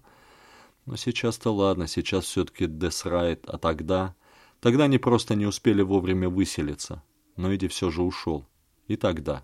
Но 0.86 0.96
сейчас-то 0.96 1.52
ладно, 1.52 1.88
сейчас 1.88 2.26
все-таки 2.26 2.68
Десрайт, 2.68 3.44
а 3.48 3.58
тогда... 3.58 4.16
Тогда 4.62 4.86
они 4.86 4.98
просто 4.98 5.36
не 5.36 5.46
успели 5.46 5.82
вовремя 5.82 6.30
выселиться. 6.30 7.04
Но 7.36 7.52
Эдди 7.52 7.68
все 7.68 7.90
же 7.90 8.02
ушел. 8.02 8.46
И 8.88 8.96
тогда. 8.96 9.44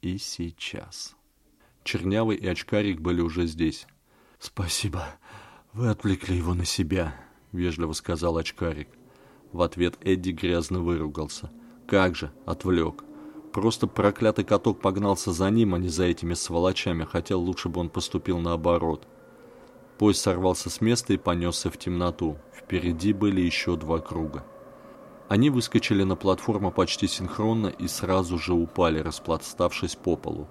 И 0.00 0.18
сейчас. 0.18 1.16
Чернявый 1.82 2.36
и 2.36 2.46
очкарик 2.46 3.00
были 3.00 3.20
уже 3.20 3.46
здесь. 3.46 3.86
«Спасибо», 4.38 5.16
«Вы 5.74 5.88
отвлекли 5.88 6.36
его 6.36 6.54
на 6.54 6.64
себя»,— 6.64 7.16
вежливо 7.52 7.94
сказал 7.94 8.38
очкарик. 8.38 8.88
В 9.54 9.62
ответ 9.62 9.94
Эдди 10.00 10.32
грязно 10.32 10.80
выругался. 10.80 11.48
«Как 11.86 12.16
же, 12.16 12.32
отвлек. 12.44 13.04
Просто 13.52 13.86
проклятый 13.86 14.44
каток 14.44 14.80
погнался 14.80 15.30
за 15.30 15.48
ним, 15.48 15.76
а 15.76 15.78
не 15.78 15.88
за 15.88 16.06
этими 16.06 16.34
сволочами, 16.34 17.04
хотя 17.04 17.36
лучше 17.36 17.68
бы 17.68 17.80
он 17.80 17.88
поступил 17.88 18.40
наоборот». 18.40 19.06
Поезд 19.96 20.22
сорвался 20.22 20.70
с 20.70 20.80
места 20.80 21.12
и 21.12 21.18
понесся 21.18 21.70
в 21.70 21.78
темноту. 21.78 22.36
Впереди 22.52 23.12
были 23.12 23.42
еще 23.42 23.76
два 23.76 24.00
круга. 24.00 24.44
Они 25.28 25.50
выскочили 25.50 26.02
на 26.02 26.16
платформу 26.16 26.72
почти 26.72 27.06
синхронно 27.06 27.68
и 27.68 27.86
сразу 27.86 28.38
же 28.38 28.54
упали, 28.54 28.98
распластавшись 28.98 29.94
по 29.94 30.16
полу. 30.16 30.48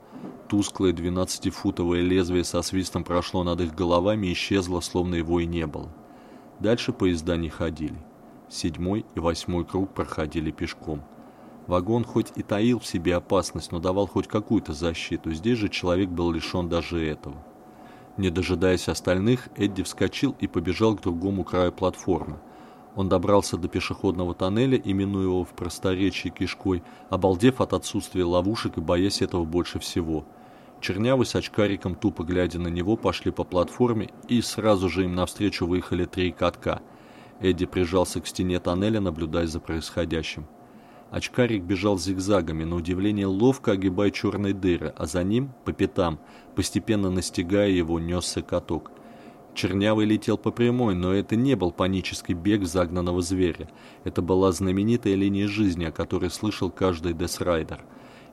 Тусклое 0.48 0.94
двенадцатифутовое 0.94 2.00
лезвие 2.00 2.46
со 2.46 2.62
свистом 2.62 3.04
прошло 3.04 3.44
над 3.44 3.60
их 3.60 3.76
головами 3.76 4.28
и 4.28 4.32
исчезло, 4.32 4.80
словно 4.80 5.16
его 5.16 5.42
и 5.42 5.46
не 5.46 5.68
было. 5.68 5.94
Дальше 6.62 6.94
поезда 6.94 7.36
не 7.36 7.50
ходили. 7.50 8.02
Седьмой 8.54 9.06
и 9.16 9.20
восьмой 9.20 9.66
круг 9.66 9.94
проходили 9.94 10.52
пешком. 10.52 11.02
Вагон 11.68 12.04
хоть 12.04 12.32
и 12.36 12.44
таил 12.44 12.80
в 12.80 12.86
себе 12.86 13.16
опасность, 13.16 13.72
но 13.72 13.80
давал 13.80 14.08
хоть 14.08 14.28
какую-то 14.28 14.74
защиту. 14.74 15.32
Здесь 15.32 15.58
же 15.58 15.70
человек 15.70 16.10
был 16.10 16.32
лишен 16.32 16.70
даже 16.70 17.06
этого. 17.06 17.36
Не 18.18 18.30
дожидаясь 18.30 18.90
остальных, 18.90 19.50
Эдди 19.56 19.84
вскочил 19.84 20.36
и 20.40 20.48
побежал 20.48 20.96
к 20.96 21.02
другому 21.02 21.44
краю 21.44 21.72
платформы– 21.72 22.40
он 22.96 23.10
добрался 23.10 23.58
до 23.58 23.68
пешеходного 23.68 24.36
тоннеля, 24.36 24.78
именуя 24.78 25.24
его 25.24 25.44
в 25.44 25.50
просторечии 25.50 26.30
кишкой, 26.30 26.84
обалдев 27.10 27.60
от 27.60 27.74
отсутствия 27.74 28.24
ловушек 28.24 28.78
и 28.78 28.82
боясь 28.82 29.22
этого 29.22 29.46
больше 29.46 29.80
всего. 29.80 30.26
Чернявый 30.80 31.26
с 31.26 31.34
очкариком, 31.34 31.96
тупо 31.96 32.24
глядя 32.24 32.60
на 32.60 32.68
него, 32.68 32.98
пошли 32.98 33.32
по 33.32 33.44
платформе, 33.44 34.10
и 34.28 34.42
сразу 34.42 34.90
же 34.90 35.06
им 35.06 35.16
навстречу 35.16 35.66
выехали 35.66 36.06
три 36.06 36.32
катка. 36.32 36.82
Эдди 37.44 37.68
прижался 37.68 38.22
к 38.22 38.26
стене 38.26 38.60
тоннеля, 38.60 39.00
наблюдая 39.00 39.46
за 39.46 39.60
происходящим. 39.60 40.48
Очкарик 41.12 41.62
бежал 41.62 42.00
зигзагами, 42.00 42.64
на 42.64 42.78
удивление 42.78 43.28
ловко 43.28 43.74
огибая 43.74 44.10
черные 44.10 44.56
дыры, 44.56 44.92
а 44.98 45.06
за 45.06 45.24
ним, 45.24 45.52
по 45.64 45.72
пятам, 45.72 46.20
постепенно 46.56 47.12
настигая 47.12 47.70
его, 47.70 48.00
несся 48.00 48.42
каток– 48.42 48.92
Чернявый 49.54 50.08
летел 50.08 50.38
по 50.38 50.52
прямой, 50.52 50.96
но 50.96 51.14
это 51.14 51.36
не 51.36 51.56
был 51.56 51.72
панический 51.72 52.34
бег 52.34 52.66
загнанного 52.66 53.22
зверя. 53.22 53.70
Это 54.04 54.22
была 54.22 54.52
знаменитая 54.52 55.14
линия 55.14 55.48
жизни, 55.48 55.86
о 55.86 55.92
которой 55.92 56.32
слышал 56.32 56.72
каждый 56.72 57.14
десрайдер. 57.14 57.86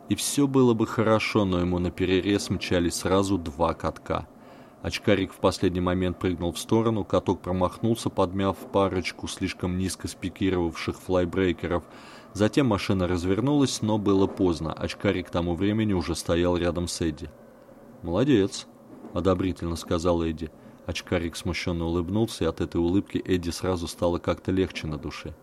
И 0.09 0.15
все 0.15 0.47
было 0.47 0.73
бы 0.73 0.87
хорошо, 0.87 1.45
но 1.45 1.61
ему 1.61 1.79
на 1.79 1.91
перерез 1.91 2.49
мчались 2.49 2.95
сразу 2.95 3.37
два 3.37 3.75
катка. 3.75 4.27
Очкарик 4.83 5.33
в 5.33 5.37
последний 5.37 5.81
момент 5.81 6.19
прыгнул 6.19 6.53
в 6.53 6.59
сторону, 6.59 7.05
каток 7.05 7.43
промахнулся, 7.43 8.09
подмяв 8.09 8.57
парочку 8.73 9.29
слишком 9.29 9.77
низко 9.77 10.09
спикировавших 10.09 10.99
флайбрейкеров. 10.99 11.85
Затем 12.33 12.67
машина 12.67 13.07
развернулась, 13.07 13.83
но 13.83 13.99
было 13.99 14.27
поздно. 14.27 14.73
Очкарик 14.73 15.29
к 15.29 15.31
тому 15.31 15.55
времени 15.55 15.93
уже 15.93 16.15
стоял 16.15 16.57
рядом 16.57 16.89
с 16.89 17.01
Эдди. 17.03 17.29
«Молодец»,— 18.03 18.67
одобрительно 19.13 19.77
сказал 19.77 20.23
Эдди. 20.23 20.51
Очкарик 20.87 21.37
смущенно 21.37 21.85
улыбнулся, 21.85 22.45
и 22.45 22.47
от 22.47 22.63
этой 22.63 22.79
улыбки 22.81 23.19
Эдди 23.19 23.51
сразу 23.51 23.87
стало 23.87 24.19
как-то 24.19 24.51
легче 24.51 24.87
на 24.87 24.97
душе. 24.97 25.35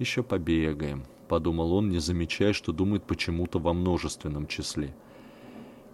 «Еще 0.00 0.24
побегаем»,— 0.24 1.04
подумал 1.28 1.74
он, 1.74 1.90
не 1.90 2.00
замечая, 2.00 2.52
что 2.52 2.72
думает 2.72 3.04
почему-то 3.04 3.60
во 3.60 3.72
множественном 3.72 4.48
числе. 4.48 4.96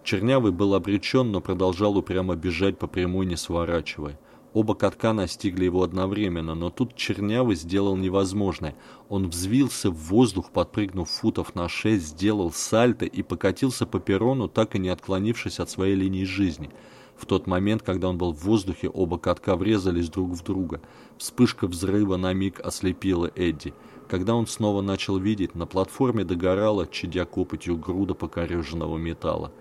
Чернявый 0.03 0.51
был 0.51 0.73
обречен, 0.73 1.31
но 1.31 1.41
продолжал 1.41 1.97
упрямо 1.97 2.35
бежать 2.35 2.77
по 2.77 2.87
прямой, 2.87 3.25
не 3.25 3.35
сворачивая. 3.35 4.19
Оба 4.53 4.75
катка 4.75 5.13
настигли 5.13 5.65
его 5.65 5.81
одновременно, 5.81 6.55
но 6.55 6.69
тут 6.69 6.95
Чернявый 6.95 7.55
сделал 7.55 7.95
невозможное. 7.95 8.75
Он 9.07 9.29
взвился 9.29 9.89
в 9.89 9.95
воздух, 9.95 10.51
подпрыгнув 10.51 11.09
футов 11.09 11.55
на 11.55 11.69
шесть, 11.69 12.07
сделал 12.07 12.51
сальто 12.51 13.05
и 13.05 13.21
покатился 13.23 13.85
по 13.85 13.99
перрону, 13.99 14.49
так 14.49 14.75
и 14.75 14.79
не 14.79 14.89
отклонившись 14.89 15.59
от 15.61 15.69
своей 15.69 15.95
линии 15.95 16.25
жизни. 16.25 16.69
В 17.15 17.25
тот 17.25 17.47
момент, 17.47 17.83
когда 17.83 18.09
он 18.09 18.17
был 18.17 18.33
в 18.33 18.43
воздухе, 18.43 18.89
оба 18.89 19.17
катка 19.19 19.55
врезались 19.55 20.09
друг 20.09 20.31
в 20.31 20.43
друга. 20.43 20.81
Вспышка 21.17 21.67
взрыва 21.67 22.17
на 22.17 22.33
миг 22.33 22.59
ослепила 22.59 23.31
Эдди. 23.35 23.73
Когда 24.09 24.35
он 24.35 24.47
снова 24.47 24.81
начал 24.81 25.17
видеть, 25.17 25.55
на 25.55 25.65
платформе 25.65 26.25
догорала, 26.25 26.87
чадя 26.87 27.25
копотью 27.25 27.77
груда 27.77 28.15
покореженного 28.15 28.97
металла. 28.97 29.53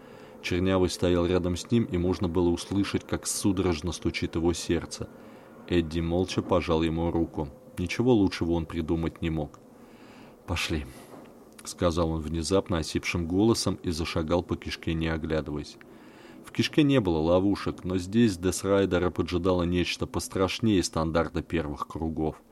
Чернявый 0.43 0.89
стоял 0.89 1.27
рядом 1.27 1.57
с 1.57 1.71
ним, 1.71 1.85
и 1.85 1.99
можно 1.99 2.29
было 2.29 2.49
услышать, 2.49 3.07
как 3.07 3.27
судорожно 3.27 3.93
стучит 3.93 4.37
его 4.37 4.53
сердце. 4.53 5.09
Эдди 5.69 6.01
молча 6.01 6.43
пожал 6.43 6.83
ему 6.83 7.11
руку. 7.11 7.49
Ничего 7.79 8.13
лучшего 8.15 8.53
он 8.53 8.67
придумать 8.67 9.23
не 9.23 9.31
мог. 9.31 9.59
«Пошли»,— 10.47 10.87
сказал 11.65 12.11
он 12.11 12.21
внезапно 12.21 12.79
осипшим 12.79 13.27
голосом 13.27 13.79
и 13.83 13.91
зашагал 13.91 14.43
по 14.43 14.57
кишке, 14.57 14.95
не 14.95 15.09
оглядываясь. 15.09 15.77
В 16.45 16.53
кишке 16.53 16.83
не 16.83 17.01
было 17.01 17.19
ловушек, 17.19 17.85
но 17.85 17.99
здесь 17.99 18.37
Десрайдера 18.37 19.11
поджидало 19.11 19.63
нечто 19.63 20.07
пострашнее 20.07 20.83
стандарта 20.83 21.43
первых 21.43 21.87
кругов. 21.87 22.43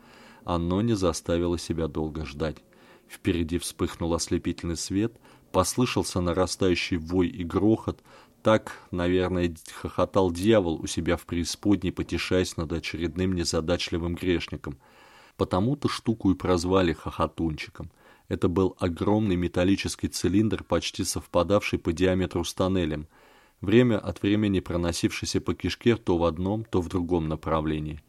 Оно 0.45 0.83
не 0.83 0.95
заставило 0.95 1.59
себя 1.59 1.89
долго 1.89 2.25
ждать. 2.25 2.59
Впереди 3.09 3.59
вспыхнул 3.59 4.15
ослепительный 4.15 4.77
свет— 4.77 5.15
Послышался 5.53 6.21
нарастающий 6.21 6.97
вой 6.97 7.29
и 7.29 7.45
грохот. 7.45 8.03
Так, 8.43 8.87
наверное, 8.91 9.55
хохотал 9.73 10.31
дьявол 10.31 10.81
у 10.81 10.87
себя 10.87 11.17
в 11.17 11.27
преисподней, 11.27 11.93
потешаясь 11.93 12.57
над 12.57 12.73
очередным 12.73 13.35
незадачливым 13.35 14.15
грешником. 14.15 14.79
Потому-то 15.37 15.89
штуку 15.89 16.31
и 16.31 16.35
прозвали 16.35 16.93
хохотунчиком. 16.93 17.91
Это 18.29 18.49
был 18.49 18.77
огромный 18.79 19.37
металлический 19.37 20.09
цилиндр, 20.09 20.63
почти 20.63 21.05
совпадавший 21.05 21.79
по 21.79 21.93
диаметру 21.93 22.45
с 22.45 22.53
тоннелем, 22.53 23.07
время 23.61 23.99
от 23.99 24.23
времени 24.23 24.61
проносившийся 24.61 25.41
по 25.41 25.55
кишке 25.55 25.97
то 25.97 26.19
в 26.19 26.25
одном, 26.25 26.65
то 26.65 26.81
в 26.83 26.89
другом 26.89 27.29
направлении. 27.29 28.03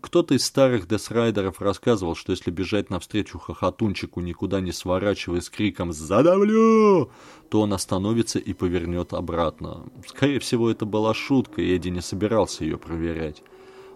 Кто-то 0.00 0.34
из 0.34 0.44
старых 0.44 0.88
десрайдеров 0.88 1.60
рассказывал, 1.60 2.14
что 2.14 2.32
если 2.32 2.50
бежать 2.50 2.90
навстречу 2.90 3.38
хохотунчику, 3.38 4.20
никуда 4.20 4.60
не 4.60 4.72
сворачивая 4.72 5.40
с 5.40 5.50
криком 5.50 5.92
«Задавлю!», 5.92 7.10
то 7.50 7.60
он 7.60 7.72
остановится 7.74 8.38
и 8.38 8.52
повернет 8.54 9.12
обратно. 9.12 9.90
Скорее 10.06 10.38
всего, 10.38 10.70
это 10.70 10.86
была 10.86 11.12
шутка, 11.12 11.60
и 11.60 11.76
Эдди 11.76 11.88
не 11.88 12.00
собирался 12.00 12.64
ее 12.64 12.78
проверять. 12.78 13.42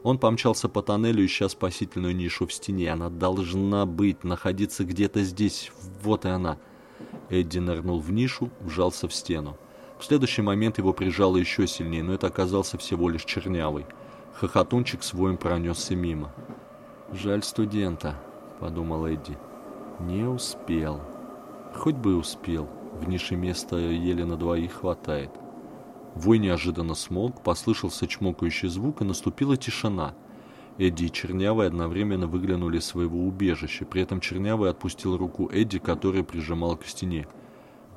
Он 0.03 0.19
помчался 0.19 0.69
по 0.69 0.83
тоннелю, 0.83 1.25
ища 1.25 1.49
спасительную 1.49 2.15
нишу 2.15 2.47
в 2.47 2.53
стене. 2.53 2.93
Она 2.93 3.09
должна 3.09 3.87
быть, 3.87 4.23
находиться 4.23 4.85
где-то 4.85 5.23
здесь. 5.23 5.73
Вот 6.03 6.27
и 6.27 6.29
она. 6.29 6.59
Эдди 7.31 7.59
нырнул 7.59 8.01
в 8.01 8.13
нишу, 8.13 8.51
вжался 8.61 9.09
в 9.09 9.15
стену. 9.15 9.57
В 9.99 10.05
следующий 10.05 10.43
момент 10.43 10.77
его 10.77 10.93
прижало 10.93 11.39
еще 11.39 11.67
сильнее, 11.67 12.03
но 12.03 12.13
это 12.13 12.27
оказался 12.27 12.77
всего 12.77 13.09
лишь 13.09 13.25
чернявый. 13.25 13.87
Хохотунчик 14.35 15.05
своим 15.05 15.37
пронесся 15.37 15.95
мимо. 15.95 16.33
«Жаль 17.13 17.45
студента»,— 17.45 18.17
подумал 18.61 19.07
Эдди. 19.07 19.39
«Не 20.01 20.25
успел. 20.25 21.01
Хоть 21.73 21.95
бы 21.95 22.17
успел. 22.17 22.69
В 22.95 23.09
нише 23.09 23.37
места 23.37 23.77
еле 23.77 24.25
на 24.25 24.37
двоих 24.37 24.73
хватает». 24.73 25.31
Вой 26.17 26.39
неожиданно 26.39 26.95
смолк, 26.95 27.43
послышался 27.43 28.09
чмокающий 28.09 28.69
звук, 28.69 29.03
и 29.03 29.05
наступила 29.05 29.57
тишина. 29.57 30.15
Эдди 30.79 31.05
и 31.05 31.13
Чернявый 31.13 31.69
одновременно 31.69 32.27
выглянули 32.27 32.79
из 32.79 32.87
своего 32.87 33.25
убежища. 33.25 33.85
При 33.85 34.03
этом 34.03 34.21
Чернявый 34.21 34.69
отпустил 34.71 35.17
руку 35.17 35.49
Эдди, 35.53 35.79
который 35.79 36.25
прижимал 36.25 36.77
к 36.77 36.87
стене. 36.87 37.29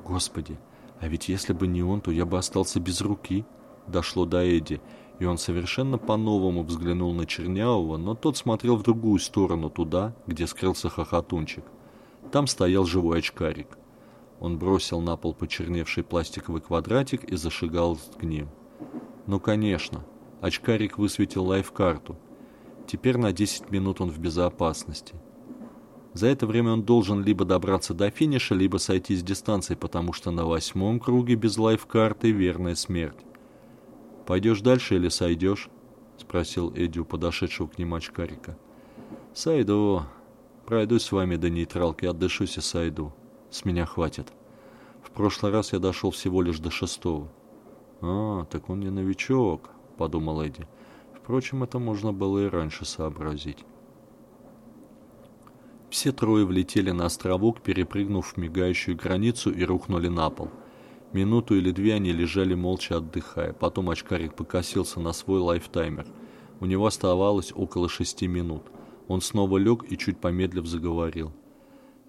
«Господи, 0.06 0.60
а 1.00 1.08
ведь 1.08 1.30
если 1.30 1.54
бы 1.54 1.66
не 1.66 1.82
он, 1.82 2.02
то 2.02 2.12
я 2.12 2.26
бы 2.26 2.38
остался 2.38 2.80
без 2.80 3.02
руки»,— 3.02 3.44
дошло 3.88 4.26
до 4.26 4.44
Эдди 4.44 4.80
и 5.20 5.26
он 5.26 5.38
совершенно 5.38 5.98
по-новому 5.98 6.64
взглянул 6.64 7.14
на 7.14 7.26
Чернявого, 7.26 7.98
но 7.98 8.16
тот 8.16 8.38
смотрел 8.38 8.76
в 8.76 8.84
другую 8.84 9.20
сторону, 9.20 9.70
туда, 9.70 10.16
где 10.28 10.46
скрылся 10.46 10.90
хохотунчик. 10.90 11.64
Там 12.32 12.48
стоял 12.48 12.86
живой 12.86 13.20
очкарик. 13.20 13.78
Он 14.40 14.60
бросил 14.60 15.02
на 15.02 15.18
пол 15.18 15.34
почерневший 15.34 16.04
пластиковый 16.04 16.62
квадратик 16.62 17.24
и 17.24 17.36
зашагал 17.36 17.98
к 18.20 18.24
ним. 18.24 18.50
Ну, 19.26 19.40
конечно, 19.40 20.06
очкарик 20.42 20.98
высветил 20.98 21.46
лайф-карту. 21.46 22.18
Теперь 22.86 23.18
на 23.18 23.34
10 23.34 23.72
минут 23.72 24.00
он 24.00 24.12
в 24.12 24.20
безопасности. 24.20 25.16
За 26.14 26.28
это 26.28 26.48
время 26.48 26.72
он 26.72 26.84
должен 26.84 27.24
либо 27.24 27.46
добраться 27.46 27.94
до 27.94 28.10
финиша, 28.10 28.56
либо 28.56 28.78
сойти 28.78 29.16
с 29.16 29.24
дистанции, 29.24 29.76
потому 29.76 30.14
что 30.14 30.32
на 30.32 30.46
восьмом 30.46 31.00
круге 31.00 31.36
без 31.36 31.58
лайф-карты 31.58 32.32
верная 32.32 32.76
смерть. 32.76 33.27
«Пойдешь 34.28 34.60
дальше 34.60 34.96
или 34.96 35.08
сойдешь?»— 35.08 35.70
спросил 36.18 36.74
Эдди 36.76 37.00
у 37.00 37.06
подошедшего 37.06 37.68
к 37.68 37.78
ним 37.78 37.94
очкарика. 37.94 38.58
«Сойду. 39.34 40.02
Пройдусь 40.66 41.04
с 41.04 41.14
вами 41.14 41.38
до 41.38 41.50
нейтралки, 41.50 42.06
отдышусь 42.06 42.58
и 42.58 42.62
сойду. 42.62 43.14
С 43.50 43.64
меня 43.64 43.86
хватит. 43.86 44.28
В 45.02 45.12
прошлый 45.12 45.54
раз 45.54 45.72
я 45.72 45.80
дошел 45.80 46.12
всего 46.12 46.42
лишь 46.42 46.60
до 46.60 46.70
шестого». 46.70 47.30
«А, 48.02 48.44
так 48.52 48.70
он 48.70 48.82
не 48.82 48.90
новичок»,— 48.90 49.70
подумал 49.98 50.42
Эдди. 50.42 50.68
Впрочем, 51.16 51.64
это 51.64 51.80
можно 51.80 52.12
было 52.12 52.40
и 52.40 52.50
раньше 52.50 52.84
сообразить. 52.84 53.64
Все 55.90 56.12
трое 56.12 56.46
влетели 56.46 56.92
на 56.92 57.06
островок, 57.06 57.62
перепрыгнув 57.62 58.36
мигающую 58.36 58.98
границу 58.98 59.52
и 59.52 59.64
рухнули 59.64 60.10
на 60.10 60.30
пол— 60.30 60.52
Минуту 61.14 61.56
или 61.56 61.72
две 61.72 61.94
они 61.94 62.12
лежали 62.12 62.54
молча 62.54 62.98
отдыхая. 62.98 63.54
Потом 63.54 63.90
очкарик 63.90 64.36
покосился 64.36 65.00
на 65.00 65.14
свой 65.14 65.40
лайфтаймер. 65.40 66.08
У 66.60 66.66
него 66.66 66.86
оставалось 66.86 67.52
около 67.56 67.88
шести 67.88 68.28
минут. 68.28 68.64
Он 69.08 69.22
снова 69.22 69.58
лег 69.58 69.86
и 69.90 69.98
чуть 69.98 70.20
помедлив 70.20 70.66
заговорил. 70.66 71.34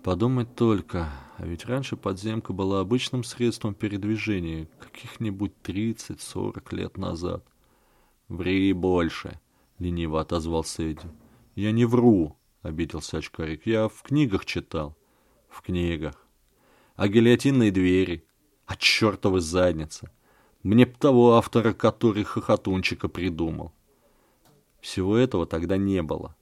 Подумать 0.02 0.54
только, 0.54 1.10
а 1.36 1.46
ведь 1.46 1.66
раньше 1.66 1.96
подземка 1.96 2.52
была 2.52 2.80
обычным 2.80 3.24
средством 3.24 3.74
передвижения, 3.74 4.68
каких-нибудь 4.80 5.52
30-40 5.62 6.74
лет 6.74 6.96
назад. 6.96 7.44
«Ври 8.28 8.72
больше»,— 8.72 9.40
лениво 9.78 10.20
отозвался 10.20 10.82
Эдди. 10.82 11.08
«Я 11.54 11.72
не 11.72 11.84
вру»,— 11.84 12.36
обиделся 12.62 13.18
очкарик. 13.18 13.66
«Я 13.66 13.88
в 13.88 14.02
книгах 14.02 14.44
читал». 14.44 14.96
«В 15.48 15.62
книгах». 15.62 16.26
«А 16.94 17.08
гильотинные 17.08 17.70
двери?» 17.70 18.27
А 18.68 18.76
чертовы 18.76 19.40
задница. 19.40 20.10
Мне 20.62 20.84
б 20.84 20.92
того 20.98 21.36
автора, 21.36 21.72
который 21.72 22.22
хохотунчика 22.22 23.08
придумал. 23.08 23.72
Всего 24.82 25.16
этого 25.16 25.46
тогда 25.46 25.78
не 25.78 26.02
было. 26.02 26.36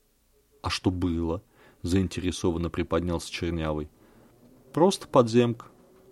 А 0.60 0.68
что 0.68 0.90
было? 0.90 1.40
Заинтересованно 1.82 2.68
приподнялся 2.68 3.30
Чернявый. 3.30 3.88
Просто 4.72 5.06
подземка. 5.06 5.66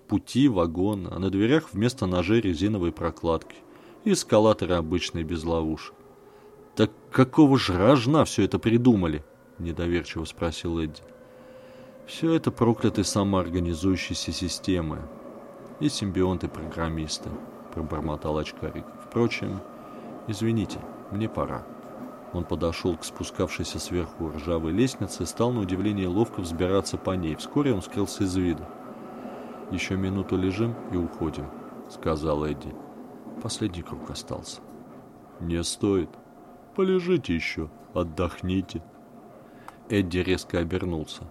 Пути, 0.06 0.46
вагон, 0.46 1.08
а 1.10 1.18
на 1.18 1.30
дверях 1.30 1.70
вместо 1.72 2.06
ножей 2.06 2.40
резиновые 2.40 2.92
прокладки. 2.92 3.56
И 4.04 4.12
эскалаторы 4.12 4.74
обычные 4.74 5.24
без 5.24 5.42
ловушек. 5.42 5.96
«Так 6.76 6.92
какого 7.10 7.58
ж 7.58 7.70
рожна 7.70 8.24
все 8.24 8.44
это 8.44 8.60
придумали?»– 8.60 9.24
недоверчиво 9.58 10.24
спросил 10.24 10.78
Эдди. 10.78 11.02
«Все 12.06 12.34
это 12.34 12.52
проклятые 12.52 13.04
самоорганизующиеся 13.04 14.30
системы 14.30 15.08
и 15.80 15.88
симбионты-программисты»,— 15.88 17.30
пробормотал 17.74 18.38
очкарик. 18.38 18.84
«Впрочем, 19.04 19.60
извините, 20.26 20.78
мне 21.10 21.28
пора». 21.28 21.64
Он 22.32 22.44
подошел 22.44 22.96
к 22.96 23.04
спускавшейся 23.04 23.78
сверху 23.78 24.30
ржавой 24.30 24.72
лестнице 24.72 25.22
и 25.22 25.26
стал 25.26 25.52
на 25.52 25.60
удивление 25.60 26.08
ловко 26.08 26.40
взбираться 26.40 26.96
по 26.96 27.12
ней. 27.12 27.36
Вскоре 27.36 27.72
он 27.72 27.80
скрылся 27.80 28.24
из 28.24 28.34
виду. 28.34 28.64
«Еще 29.70 29.96
минуту 29.96 30.36
лежим 30.36 30.74
и 30.92 30.96
уходим»,— 30.96 31.46
сказал 31.88 32.44
Эдди. 32.44 32.74
Последний 33.40 33.82
круг 33.82 34.10
остался. 34.10 34.60
«Не 35.40 35.62
стоит. 35.62 36.10
Полежите 36.74 37.34
еще, 37.34 37.70
отдохните». 37.94 38.82
Эдди 39.88 40.18
резко 40.18 40.58
обернулся. 40.58 41.22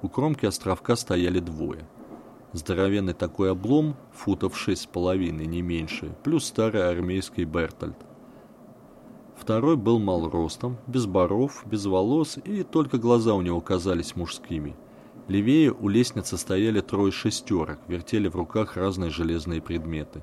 У 0.00 0.08
кромки 0.08 0.46
островка 0.46 0.96
стояли 0.96 1.40
двое— 1.40 1.86
Здоровенный 2.52 3.14
такой 3.14 3.52
облом, 3.52 3.96
футов 4.12 4.58
шесть 4.58 4.82
с 4.82 4.86
половиной, 4.86 5.46
не 5.46 5.62
меньше, 5.62 6.16
плюс 6.24 6.46
старый 6.46 6.88
армейский 6.88 7.44
Бертольд. 7.44 7.96
Второй 9.36 9.76
был 9.76 9.98
мал 9.98 10.28
ростом, 10.28 10.76
без 10.86 11.06
боров, 11.06 11.62
без 11.64 11.86
волос, 11.86 12.38
и 12.44 12.62
только 12.62 12.98
глаза 12.98 13.34
у 13.34 13.40
него 13.40 13.60
казались 13.60 14.16
мужскими. 14.16 14.76
Левее 15.28 15.72
у 15.72 15.88
лестницы 15.88 16.36
стояли 16.36 16.80
трое 16.80 17.12
шестерок, 17.12 17.78
вертели 17.86 18.26
в 18.28 18.34
руках 18.34 18.76
разные 18.76 19.10
железные 19.10 19.62
предметы. 19.62 20.22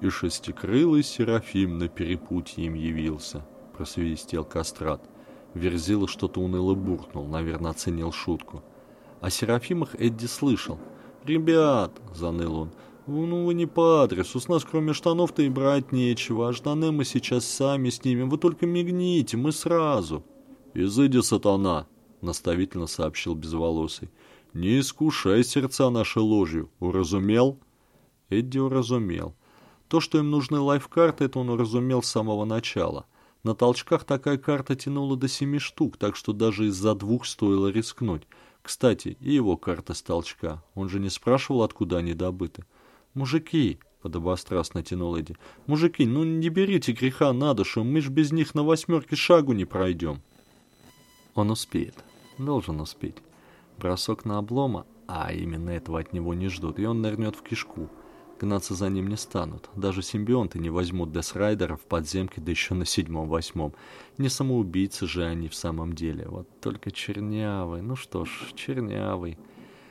И 0.00 0.08
шестикрылый 0.08 1.02
Серафим 1.02 1.78
на 1.78 1.88
перепутье 1.88 2.66
им 2.66 2.74
явился, 2.74 3.44
просвистел 3.76 4.44
кастрат. 4.44 5.02
Верзила 5.54 6.06
что-то 6.06 6.40
уныло 6.40 6.74
буркнул, 6.74 7.26
наверное, 7.26 7.72
оценил 7.72 8.12
шутку. 8.12 8.62
О 9.20 9.30
Серафимах 9.30 9.96
Эдди 9.96 10.26
слышал. 10.26 10.78
«Ребят»,— 11.24 12.00
заныл 12.14 12.56
он,— 12.56 12.70
«ну 13.06 13.44
вы 13.44 13.54
не 13.54 13.66
по 13.66 14.02
адресу, 14.02 14.40
с 14.40 14.48
нас 14.48 14.64
кроме 14.64 14.92
штанов-то 14.92 15.42
и 15.42 15.48
брать 15.48 15.92
нечего, 15.92 16.48
а 16.48 16.52
штаны 16.52 16.92
мы 16.92 17.04
сейчас 17.04 17.44
сами 17.44 17.90
снимем, 17.90 18.30
вы 18.30 18.38
только 18.38 18.66
мигните, 18.66 19.36
мы 19.36 19.52
сразу». 19.52 20.24
«Изыди, 20.74 21.20
сатана»,— 21.20 21.86
наставительно 22.20 22.86
сообщил 22.86 23.34
Безволосый. 23.34 24.10
«Не 24.54 24.80
искушай 24.80 25.44
сердца 25.44 25.90
нашей 25.90 26.22
ложью, 26.22 26.70
уразумел?» 26.80 27.58
Эдди 28.30 28.58
уразумел. 28.58 29.34
То, 29.88 30.00
что 30.00 30.18
им 30.18 30.30
нужны 30.30 30.60
лайфкарты, 30.60 31.24
это 31.24 31.38
он 31.38 31.48
уразумел 31.48 32.02
с 32.02 32.10
самого 32.10 32.44
начала. 32.44 33.06
На 33.42 33.54
толчках 33.54 34.04
такая 34.04 34.36
карта 34.36 34.76
тянула 34.76 35.16
до 35.16 35.28
семи 35.28 35.58
штук, 35.58 35.96
так 35.96 36.16
что 36.16 36.32
даже 36.32 36.66
из-за 36.66 36.94
двух 36.94 37.24
стоило 37.24 37.68
рискнуть. 37.68 38.24
Кстати, 38.68 39.16
и 39.20 39.32
его 39.32 39.56
карта 39.56 39.94
с 39.94 40.02
толчка. 40.02 40.62
Он 40.74 40.90
же 40.90 41.00
не 41.00 41.08
спрашивал, 41.08 41.62
откуда 41.62 41.96
они 41.96 42.12
добыты. 42.12 42.66
«Мужики!»— 43.14 43.78
подобострастно 44.02 44.82
тянул 44.82 45.16
Эдди. 45.16 45.36
«Мужики, 45.66 46.04
ну 46.04 46.22
не 46.22 46.50
берите 46.50 46.92
греха 46.92 47.32
на 47.32 47.54
душу, 47.54 47.82
мы 47.82 48.02
ж 48.02 48.10
без 48.10 48.30
них 48.30 48.54
на 48.54 48.62
восьмерке 48.62 49.16
шагу 49.16 49.54
не 49.54 49.64
пройдем». 49.64 50.20
Он 51.34 51.50
успеет. 51.50 51.94
Должен 52.36 52.82
успеть. 52.82 53.16
Бросок 53.78 54.26
на 54.26 54.36
облома, 54.36 54.84
а 55.06 55.32
именно 55.32 55.70
этого 55.70 56.00
от 56.00 56.12
него 56.12 56.34
не 56.34 56.48
ждут, 56.48 56.78
и 56.78 56.84
он 56.84 57.00
нырнет 57.00 57.36
в 57.36 57.42
кишку. 57.42 57.88
Гнаться 58.40 58.74
за 58.74 58.88
ним 58.88 59.08
не 59.08 59.16
станут. 59.16 59.68
Даже 59.74 60.00
симбионты 60.00 60.60
не 60.60 60.70
возьмут 60.70 61.10
Десрайдера 61.10 61.76
в 61.76 61.82
подземке, 61.82 62.40
да 62.40 62.52
еще 62.52 62.74
на 62.74 62.84
седьмом-восьмом. 62.84 63.74
Не 64.16 64.28
самоубийцы 64.28 65.08
же 65.08 65.24
они 65.24 65.48
в 65.48 65.56
самом 65.56 65.92
деле. 65.92 66.28
Вот 66.28 66.48
только 66.60 66.92
чернявый. 66.92 67.82
Ну 67.82 67.96
что 67.96 68.24
ж, 68.24 68.52
чернявый. 68.54 69.38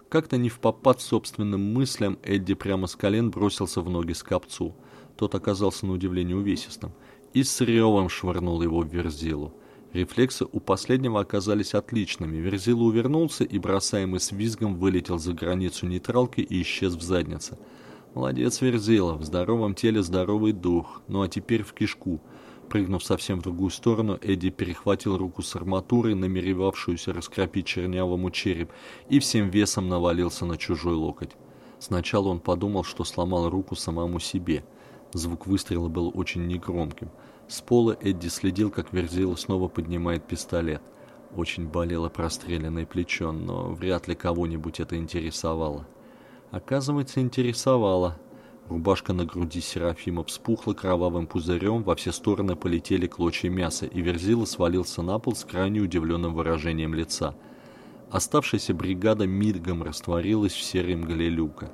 Как-то 0.08 0.38
не 0.38 0.48
в 0.48 0.60
попад 0.60 1.02
собственным 1.02 1.74
мыслям, 1.74 2.18
Эдди 2.24 2.54
прямо 2.54 2.88
с 2.88 2.96
колен 2.96 3.32
бросился 3.32 3.82
в 3.82 3.90
ноги 3.90 4.14
скопцу. 4.14 4.74
Тот 5.18 5.36
оказался 5.36 5.86
на 5.86 5.92
удивление 5.92 6.38
увесистым. 6.38 6.94
И 7.34 7.44
с 7.44 7.60
ревом 7.60 8.08
швырнул 8.08 8.62
его 8.62 8.80
в 8.80 8.88
верзилу. 8.88 9.54
Рефлексы 9.92 10.46
у 10.50 10.62
последнего 10.62 11.20
оказались 11.20 11.74
отличными. 11.74 12.38
Верзила 12.38 12.84
увернулся 12.84 13.44
и, 13.44 13.60
бросаемый 13.60 14.22
с 14.22 14.32
визгом, 14.32 14.76
вылетел 14.78 15.18
за 15.20 15.34
границу 15.34 15.86
нейтралки 15.86 16.40
и 16.40 16.62
исчез 16.62 16.94
в 16.94 17.02
заднице. 17.02 17.58
Молодец, 18.18 18.62
Верзила, 18.62 19.14
в 19.14 19.24
здоровом 19.24 19.76
теле 19.76 20.02
здоровый 20.02 20.52
дух. 20.52 21.04
Ну 21.08 21.22
а 21.22 21.28
теперь 21.28 21.62
в 21.62 21.74
кишку. 21.74 22.20
Прыгнув 22.68 23.04
совсем 23.04 23.40
в 23.40 23.44
другую 23.44 23.70
сторону, 23.70 24.18
Эдди 24.24 24.50
перехватил 24.50 25.18
руку 25.18 25.44
с 25.44 25.56
арматурой, 25.56 26.16
намеревавшуюся 26.16 27.14
раскропить 27.14 27.68
чернявому 27.68 28.32
череп, 28.32 28.72
и 29.08 29.20
всем 29.20 29.52
весом 29.52 29.88
навалился 29.88 30.48
на 30.48 30.58
чужой 30.58 30.96
локоть. 30.96 31.36
Сначала 31.78 32.30
он 32.30 32.40
подумал, 32.40 32.84
что 32.84 33.04
сломал 33.04 33.52
руку 33.52 33.76
самому 33.76 34.20
себе. 34.20 34.66
Звук 35.14 35.46
выстрела 35.46 35.88
был 35.88 36.12
очень 36.16 36.48
негромким. 36.48 37.12
С 37.48 37.62
пола 37.62 37.96
Эдди 38.02 38.30
следил, 38.30 38.72
как 38.72 38.94
Верзила 38.94 39.36
снова 39.36 39.68
поднимает 39.68 40.26
пистолет. 40.26 40.82
Очень 41.36 41.68
болело 41.68 42.10
простреленное 42.10 42.88
плечо, 42.88 43.32
но 43.32 43.70
вряд 43.74 44.08
ли 44.08 44.16
кого-нибудь 44.16 44.80
это 44.80 44.98
интересовало. 44.98 45.86
Оказывается, 46.52 47.20
интересовало. 47.20 48.18
Рубашка 48.70 49.14
на 49.14 49.26
груди 49.26 49.62
Серафима 49.62 50.24
вспухла 50.26 50.74
кровавым 50.74 51.26
пузырем, 51.26 51.84
во 51.84 51.96
все 51.96 52.12
стороны 52.12 52.56
полетели 52.56 53.08
клочья 53.08 53.50
мяса, 53.50 53.86
и 53.86 54.02
Верзила 54.02 54.46
свалился 54.46 55.02
на 55.02 55.20
пол 55.20 55.36
с 55.36 55.46
крайне 55.46 55.80
удивленным 55.80 56.34
выражением 56.34 56.94
лица. 56.94 57.34
Оставшаяся 58.12 58.74
бригада 58.74 59.26
мигом 59.26 59.84
растворилась 59.84 60.54
в 60.54 60.62
серой 60.62 60.96
мгле 60.96 61.30
люка. 61.30 61.72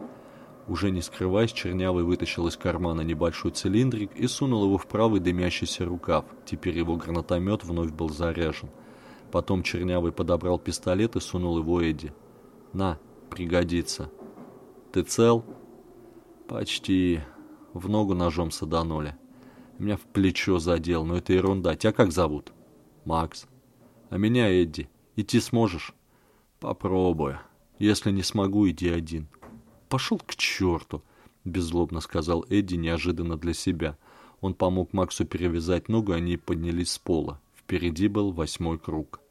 Уже 0.67 0.91
не 0.91 1.01
скрываясь, 1.01 1.51
Чернявый 1.51 2.03
вытащил 2.03 2.47
из 2.47 2.57
кармана 2.57 3.01
небольшой 3.01 3.51
цилиндрик 3.51 4.15
и 4.15 4.27
сунул 4.27 4.65
его 4.65 4.77
в 4.77 4.87
правый 4.87 5.19
дымящийся 5.19 5.85
рукав. 5.85 6.25
Теперь 6.45 6.77
его 6.77 6.95
гранатомет 6.95 7.63
вновь 7.63 7.91
был 7.91 8.09
заряжен. 8.09 8.69
Потом 9.31 9.63
Чернявый 9.63 10.11
подобрал 10.11 10.59
пистолет 10.59 11.15
и 11.15 11.19
сунул 11.19 11.57
его 11.57 11.81
Эдди. 11.81 12.13
«На, 12.71 12.97
пригодится». 13.29 14.09
Ты 14.93 15.01
цел? 15.01 15.43
Почти. 16.47 17.19
В 17.73 17.89
ногу 17.89 18.13
ножом 18.13 18.51
саданули. 18.51 19.15
Меня 19.79 19.97
в 19.97 20.01
плечо 20.01 20.59
задел, 20.59 21.03
но 21.03 21.17
это 21.17 21.33
ерунда. 21.33 21.75
Тебя 21.75 21.91
как 21.91 22.11
зовут? 22.11 22.53
Макс. 23.03 23.47
А 24.11 24.19
меня 24.19 24.51
Эдди. 24.51 24.87
Идти 25.15 25.39
сможешь? 25.39 25.95
Попробую. 26.59 27.39
Если 27.79 28.11
не 28.11 28.21
смогу, 28.21 28.69
иди 28.69 28.87
один. 28.87 29.27
Пошел 29.89 30.19
к 30.19 30.35
черту, 30.35 31.01
беззлобно 31.43 31.99
сказал 31.99 32.45
Эдди 32.49 32.75
неожиданно 32.75 33.35
для 33.35 33.55
себя. 33.55 33.97
Он 34.41 34.53
помог 34.53 34.93
Максу 34.93 35.25
перевязать 35.25 35.89
ногу, 35.89 36.13
и 36.13 36.17
они 36.17 36.37
поднялись 36.37 36.91
с 36.91 36.99
пола. 36.99 37.41
Впереди 37.55 38.07
был 38.07 38.31
восьмой 38.31 38.77
круг. 38.77 39.22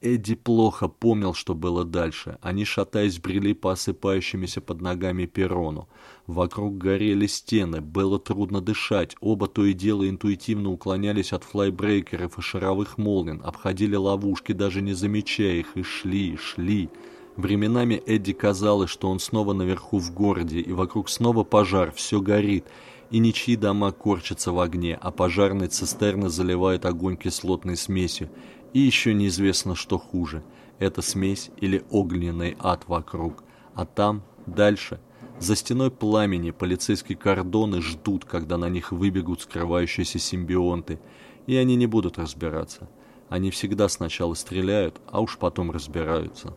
Эдди 0.00 0.36
плохо 0.36 0.86
помнил, 0.86 1.34
что 1.34 1.54
было 1.54 1.84
дальше. 1.84 2.38
Они, 2.40 2.64
шатаясь, 2.64 3.18
брели 3.18 3.52
по 3.52 3.72
осыпающимися 3.72 4.60
под 4.60 4.80
ногами 4.80 5.26
перрону. 5.26 5.88
Вокруг 6.28 6.78
горели 6.78 7.26
стены, 7.26 7.80
было 7.80 8.20
трудно 8.20 8.60
дышать. 8.60 9.16
Оба 9.20 9.48
то 9.48 9.64
и 9.64 9.72
дело 9.72 10.08
интуитивно 10.08 10.70
уклонялись 10.70 11.32
от 11.32 11.42
флайбрейкеров 11.42 12.38
и 12.38 12.42
шаровых 12.42 12.96
молнин, 12.96 13.42
обходили 13.44 13.96
ловушки, 13.96 14.52
даже 14.52 14.82
не 14.82 14.92
замечая 14.92 15.56
их, 15.56 15.76
и 15.76 15.82
шли, 15.82 16.36
шли. 16.36 16.90
Временами 17.36 18.00
Эдди 18.06 18.32
казалось, 18.32 18.90
что 18.90 19.08
он 19.08 19.18
снова 19.18 19.52
наверху 19.52 19.98
в 19.98 20.12
городе, 20.12 20.60
и 20.60 20.72
вокруг 20.72 21.08
снова 21.08 21.42
пожар, 21.42 21.92
все 21.92 22.20
горит, 22.20 22.66
и 23.10 23.18
ничьи 23.18 23.56
дома 23.56 23.92
корчатся 23.92 24.52
в 24.52 24.60
огне, 24.60 24.98
а 25.00 25.10
пожарные 25.10 25.68
цистерны 25.68 26.28
заливают 26.28 26.84
огонь 26.84 27.16
кислотной 27.16 27.76
смесью, 27.76 28.28
и 28.72 28.80
еще 28.80 29.14
неизвестно, 29.14 29.74
что 29.74 29.98
хуже– 29.98 30.42
это 30.78 31.02
смесь 31.02 31.50
или 31.60 31.84
огненный 31.90 32.56
ад 32.60 32.84
вокруг. 32.86 33.42
А 33.74 33.84
там, 33.84 34.22
дальше, 34.46 35.00
за 35.38 35.54
стеной 35.54 35.90
пламени 35.90 36.50
полицейские 36.50 37.16
кордоны 37.16 37.80
ждут, 37.80 38.24
когда 38.24 38.58
на 38.58 38.68
них 38.68 38.92
выбегут 38.92 39.42
скрывающиеся 39.42 40.18
симбионты, 40.18 40.98
и 41.46 41.56
они 41.56 41.76
не 41.76 41.86
будут 41.86 42.18
разбираться. 42.18 42.88
Они 43.28 43.50
всегда 43.50 43.88
сначала 43.88 44.34
стреляют, 44.34 45.00
а 45.06 45.20
уж 45.20 45.38
потом 45.38 45.70
разбираются. 45.70 46.56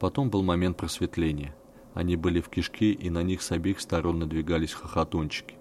Потом 0.00 0.30
был 0.30 0.42
момент 0.42 0.76
просветления. 0.76 1.54
Они 1.94 2.16
были 2.16 2.40
в 2.40 2.48
кишке, 2.48 2.92
и 2.92 3.10
на 3.10 3.22
них 3.22 3.42
с 3.42 3.52
обеих 3.52 3.80
сторон 3.80 4.18
надвигались 4.18 4.72
хохотунчики. 4.72 5.54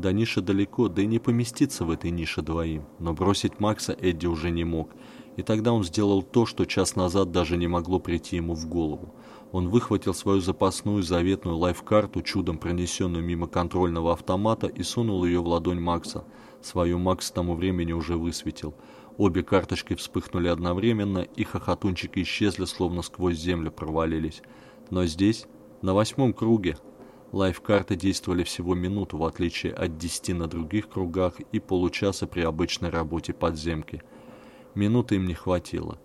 До 0.00 0.14
ниши 0.14 0.40
далеко, 0.40 0.88
да 0.88 1.02
и 1.02 1.06
не 1.06 1.18
поместиться 1.18 1.84
в 1.84 1.90
этой 1.90 2.10
нише 2.10 2.40
двоим. 2.40 2.86
Но 2.98 3.12
бросить 3.12 3.60
Макса 3.60 3.92
Эдди 3.92 4.24
уже 4.24 4.50
не 4.50 4.64
мог. 4.64 4.88
И 5.36 5.42
тогда 5.42 5.74
он 5.74 5.84
сделал 5.84 6.22
то, 6.22 6.46
что 6.46 6.64
час 6.64 6.96
назад 6.96 7.32
даже 7.32 7.58
не 7.58 7.68
могло 7.68 8.00
прийти 8.00 8.36
ему 8.36 8.54
в 8.54 8.66
голову. 8.66 9.14
Он 9.52 9.68
выхватил 9.68 10.14
свою 10.14 10.40
запасную 10.40 11.02
заветную 11.02 11.58
лайф-карту, 11.58 12.22
чудом 12.22 12.56
пронесенную 12.56 13.22
мимо 13.22 13.46
контрольного 13.46 14.14
автомата, 14.14 14.68
и 14.68 14.82
сунул 14.82 15.22
ее 15.26 15.40
в 15.42 15.48
ладонь 15.48 15.80
Макса. 15.80 16.24
Свою 16.62 16.98
Макс 16.98 17.30
к 17.30 17.34
тому 17.34 17.54
времени 17.54 17.92
уже 17.92 18.16
высветил. 18.16 18.74
Обе 19.18 19.42
карточки 19.42 19.94
вспыхнули 19.94 20.48
одновременно, 20.48 21.18
и 21.18 21.44
хохотунчики 21.44 22.22
исчезли, 22.22 22.64
словно 22.64 23.02
сквозь 23.02 23.36
землю 23.36 23.70
провалились. 23.70 24.40
Но 24.88 25.04
здесь, 25.04 25.44
на 25.82 25.92
восьмом 25.92 26.32
круге, 26.32 26.78
Лайфкарты 27.32 27.96
действовали 27.96 28.42
всего 28.42 28.74
минуту, 28.74 29.16
в 29.16 29.24
отличие 29.24 29.72
от 29.72 29.98
10 29.98 30.34
на 30.34 30.46
других 30.46 30.88
кругах 30.88 31.40
и 31.52 31.60
получаса 31.60 32.26
при 32.26 32.40
обычной 32.40 32.90
работе 32.90 33.32
подземки. 33.32 34.02
Минуты 34.74 35.16
им 35.16 35.26
не 35.26 35.34
хватило. 35.34 35.98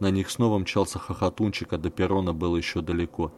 На 0.00 0.10
них 0.10 0.30
снова 0.30 0.58
мчался 0.58 0.98
хохотунчик, 0.98 1.72
а 1.72 1.78
до 1.78 1.90
перрона 1.90 2.32
было 2.32 2.56
еще 2.56 2.80
далеко. 2.80 3.32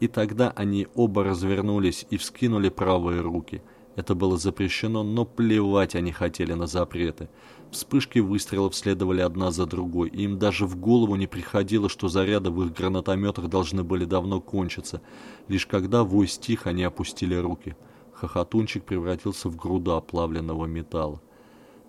И 0.00 0.08
тогда 0.08 0.50
они 0.56 0.88
оба 0.94 1.22
развернулись 1.24 2.06
и 2.10 2.16
вскинули 2.16 2.68
правые 2.68 3.20
руки– 3.20 3.62
это 3.96 4.14
было 4.14 4.38
запрещено, 4.38 5.02
но 5.02 5.24
плевать 5.24 5.94
они 5.94 6.12
хотели 6.12 6.52
на 6.52 6.66
запреты. 6.66 7.28
Вспышки 7.70 8.18
выстрелов 8.18 8.74
следовали 8.74 9.20
одна 9.20 9.52
за 9.52 9.64
другой, 9.64 10.08
и 10.08 10.22
им 10.24 10.38
даже 10.38 10.66
в 10.66 10.76
голову 10.76 11.14
не 11.14 11.28
приходило, 11.28 11.88
что 11.88 12.08
заряды 12.08 12.50
в 12.50 12.64
их 12.64 12.74
гранатометах 12.74 13.48
должны 13.48 13.84
были 13.84 14.04
давно 14.04 14.40
кончиться. 14.40 15.00
Лишь 15.46 15.66
когда 15.66 16.02
вой 16.02 16.26
стих, 16.26 16.66
они 16.66 16.82
опустили 16.82 17.36
руки. 17.36 17.76
Хохотунчик 18.12 18.84
превратился 18.84 19.48
в 19.48 19.56
груду 19.56 19.94
оплавленного 19.94 20.66
металла. 20.66 21.22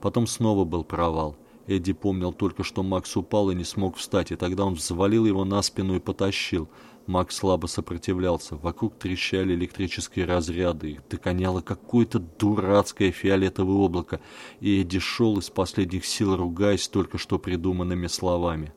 Потом 0.02 0.28
снова 0.28 0.65
был 0.65 0.84
провал. 0.84 1.36
Эдди 1.67 1.94
помнил 1.94 2.32
только, 2.32 2.63
что 2.63 2.84
Макс 2.84 3.15
упал 3.17 3.50
и 3.50 3.56
не 3.56 3.63
смог 3.63 3.96
встать, 3.96 4.32
и 4.32 4.36
тогда 4.36 4.65
он 4.65 4.76
взвалил 4.76 5.26
его 5.26 5.46
на 5.46 5.62
спину 5.63 5.96
и 5.96 6.00
потащил. 6.00 6.70
Макс 7.08 7.36
слабо 7.36 7.68
сопротивлялся. 7.68 8.56
Вокруг 8.56 8.98
трещали 8.98 9.54
электрические 9.54 10.26
разряды. 10.26 10.92
Их 10.92 11.08
догоняло 11.10 11.62
какое-то 11.62 12.20
дурацкое 12.20 13.12
фиолетовое 13.12 13.76
облако. 13.76 14.22
И 14.60 14.82
Эдди 14.82 15.00
шел 15.00 15.38
из 15.40 15.50
последних 15.50 16.06
сил, 16.06 16.36
ругаясь 16.36 16.88
только 16.88 17.18
что 17.18 17.40
придуманными 17.40 18.08
словами. 18.08 18.74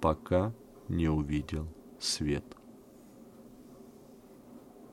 Пока 0.00 0.52
не 0.88 1.08
увидел 1.08 1.68
свет. 1.98 2.44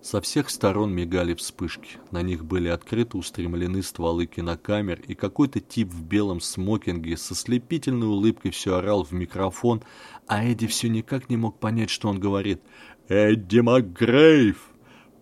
Со 0.09 0.21
всех 0.21 0.49
сторон 0.49 0.93
мигали 0.93 1.33
вспышки. 1.33 1.97
На 2.11 2.21
них 2.21 2.45
были 2.45 2.69
открыто 2.69 3.17
устремлены 3.17 3.83
стволы 3.83 4.25
кинокамер, 4.25 5.01
и 5.05 5.15
какой-то 5.15 5.59
тип 5.59 5.89
в 5.89 6.01
белом 6.01 6.39
смокинге 6.39 7.17
со 7.17 7.35
слепительной 7.35 8.07
улыбкой 8.07 8.51
все 8.51 8.75
орал 8.75 9.03
в 9.03 9.11
микрофон, 9.11 9.83
а 10.25 10.45
Эдди 10.45 10.65
все 10.67 10.87
никак 10.87 11.29
не 11.29 11.35
мог 11.35 11.59
понять, 11.59 11.89
что 11.89 12.07
он 12.07 12.21
говорит. 12.21 12.61
«Эдди 13.09 13.59
МакГрейв! 13.59 14.69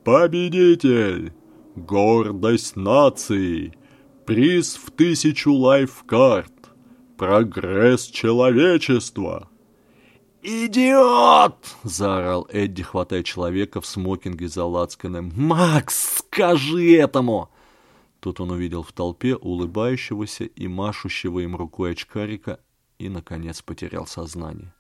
Победитель! 0.04 1.34
Гордость 1.76 2.76
нации! 2.76 3.74
Приз 4.28 4.76
в 4.76 4.92
тысячу 4.92 5.52
лайфкарт! 5.52 6.54
Прогресс 7.18 8.06
человечества!» 8.06 9.50
«Идиот!»— 10.48 11.76
заорал 11.84 12.48
Эдди, 12.52 12.84
хватая 12.84 13.24
человека 13.24 13.82
в 13.82 13.88
смокинге 13.88 14.48
за 14.48 14.64
лацканом. 14.64 15.32
«Макс, 15.36 16.20
скажи 16.20 16.98
этому!» 16.98 17.50
Тут 18.20 18.40
он 18.40 18.52
увидел 18.52 18.84
в 18.84 18.92
толпе 18.94 19.36
улыбающегося 19.36 20.44
и 20.44 20.68
машущего 20.68 21.40
им 21.40 21.56
рукой 21.56 21.94
очкарика 21.94 22.60
и, 23.00 23.10
наконец, 23.10 23.64
потерял 23.64 24.06
сознание. 24.06 24.72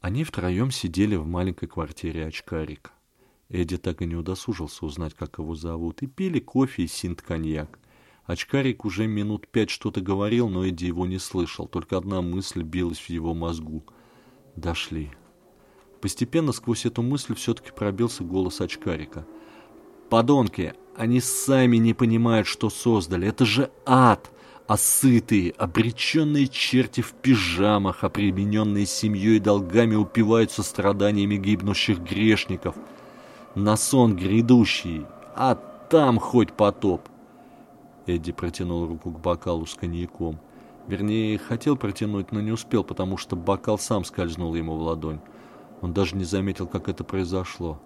Они 0.00 0.24
втроем 0.24 0.70
сидели 0.70 1.16
в 1.16 1.26
маленькой 1.26 1.66
квартире 1.66 2.26
очкарика. 2.26 2.92
Эдди 3.50 3.76
так 3.76 4.00
и 4.00 4.06
не 4.06 4.14
удосужился 4.14 4.86
узнать, 4.86 5.12
как 5.12 5.38
его 5.38 5.54
зовут, 5.54 6.00
и 6.00 6.06
пили 6.06 6.40
кофе 6.40 6.84
и 6.84 6.86
синт-коньяк. 6.86 7.78
Очкарик 8.26 8.86
уже 8.86 9.06
минут 9.06 9.46
пять 9.48 9.68
что-то 9.68 10.00
говорил, 10.00 10.48
но 10.48 10.66
Эдди 10.66 10.86
его 10.86 11.06
не 11.06 11.18
слышал. 11.18 11.66
Только 11.66 11.98
одна 11.98 12.22
мысль 12.22 12.62
билась 12.62 12.98
в 12.98 13.10
его 13.10 13.34
мозгу. 13.34 13.84
Дошли. 14.56 15.10
Постепенно 16.00 16.52
сквозь 16.52 16.86
эту 16.86 17.02
мысль 17.02 17.34
все-таки 17.34 17.70
пробился 17.70 18.24
голос 18.24 18.60
очкарика. 18.60 19.26
«Подонки! 20.08 20.74
Они 20.96 21.20
сами 21.20 21.78
не 21.78 21.92
понимают, 21.92 22.46
что 22.46 22.70
создали. 22.70 23.26
Это 23.26 23.44
же 23.44 23.70
ад! 23.84 24.30
А 24.66 24.78
сытые, 24.78 25.50
обреченные 25.50 26.48
черти 26.48 27.02
в 27.02 27.12
пижамах, 27.12 28.04
обремененные 28.04 28.86
семьей 28.86 29.36
и 29.36 29.40
долгами 29.40 29.94
упиваются 29.94 30.62
страданиями 30.62 31.36
гибнущих 31.36 31.98
грешников. 31.98 32.74
На 33.54 33.76
сон 33.76 34.16
грядущий, 34.16 35.04
а 35.34 35.54
там 35.90 36.18
хоть 36.18 36.54
потоп. 36.54 37.02
Эдди 38.06 38.32
протянул 38.32 38.86
руку 38.86 39.10
к 39.10 39.20
бокалу 39.20 39.66
с 39.66 39.74
коньяком. 39.74 40.38
Вернее, 40.86 41.38
хотел 41.38 41.76
протянуть, 41.76 42.32
но 42.32 42.40
не 42.40 42.52
успел, 42.52 42.84
потому 42.84 43.16
что 43.16 43.36
бокал 43.36 43.78
сам 43.78 44.04
скользнул 44.04 44.54
ему 44.54 44.76
в 44.76 44.82
ладонь. 44.82 45.20
Он 45.80 45.92
даже 45.92 46.16
не 46.16 46.24
заметил, 46.24 46.66
как 46.66 46.88
это 46.88 47.04
произошло. 47.04 47.80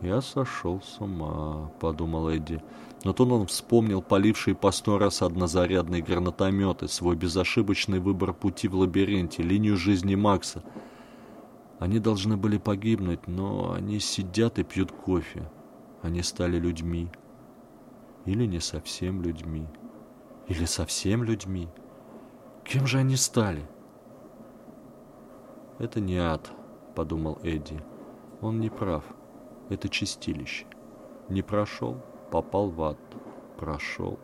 «Я 0.00 0.20
сошел 0.20 0.82
с 0.82 1.00
ума»,— 1.00 1.70
подумал 1.80 2.28
Эдди. 2.28 2.62
Но 3.04 3.12
тут 3.12 3.30
он 3.30 3.46
вспомнил 3.46 4.02
полившие 4.02 4.54
по 4.54 4.70
сто 4.70 4.98
раз 4.98 5.22
однозарядные 5.22 6.02
гранатометы, 6.02 6.88
свой 6.88 7.16
безошибочный 7.16 7.98
выбор 7.98 8.34
пути 8.34 8.68
в 8.68 8.74
лабиринте, 8.74 9.42
линию 9.42 9.76
жизни 9.76 10.14
Макса. 10.14 10.62
Они 11.78 11.98
должны 11.98 12.36
были 12.36 12.58
погибнуть, 12.58 13.26
но 13.26 13.72
они 13.72 14.00
сидят 14.00 14.58
и 14.58 14.64
пьют 14.64 14.92
кофе. 14.92 15.50
Они 16.02 16.22
стали 16.22 16.58
людьми 16.58 17.10
или 18.26 18.44
не 18.44 18.60
совсем 18.60 19.22
людьми, 19.22 19.66
или 20.48 20.64
совсем 20.64 21.22
людьми. 21.22 21.68
Кем 22.64 22.86
же 22.86 22.98
они 22.98 23.16
стали? 23.16 23.66
Это 25.78 26.00
не 26.00 26.18
ад, 26.18 26.50
подумал 26.94 27.38
Эдди. 27.42 27.82
Он 28.40 28.60
не 28.60 28.68
прав. 28.68 29.04
Это 29.68 29.88
чистилище. 29.88 30.66
Не 31.28 31.42
прошел, 31.42 32.02
попал 32.30 32.70
в 32.70 32.82
ад. 32.82 32.98
Прошел. 33.56 34.18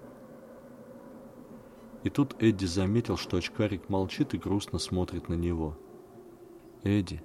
И 2.02 2.10
тут 2.10 2.42
Эдди 2.42 2.66
заметил, 2.66 3.16
что 3.16 3.36
очкарик 3.36 3.88
молчит 3.88 4.34
и 4.34 4.38
грустно 4.38 4.78
смотрит 4.78 5.28
на 5.28 5.34
него. 5.34 5.78
«Эдди, 6.82 7.22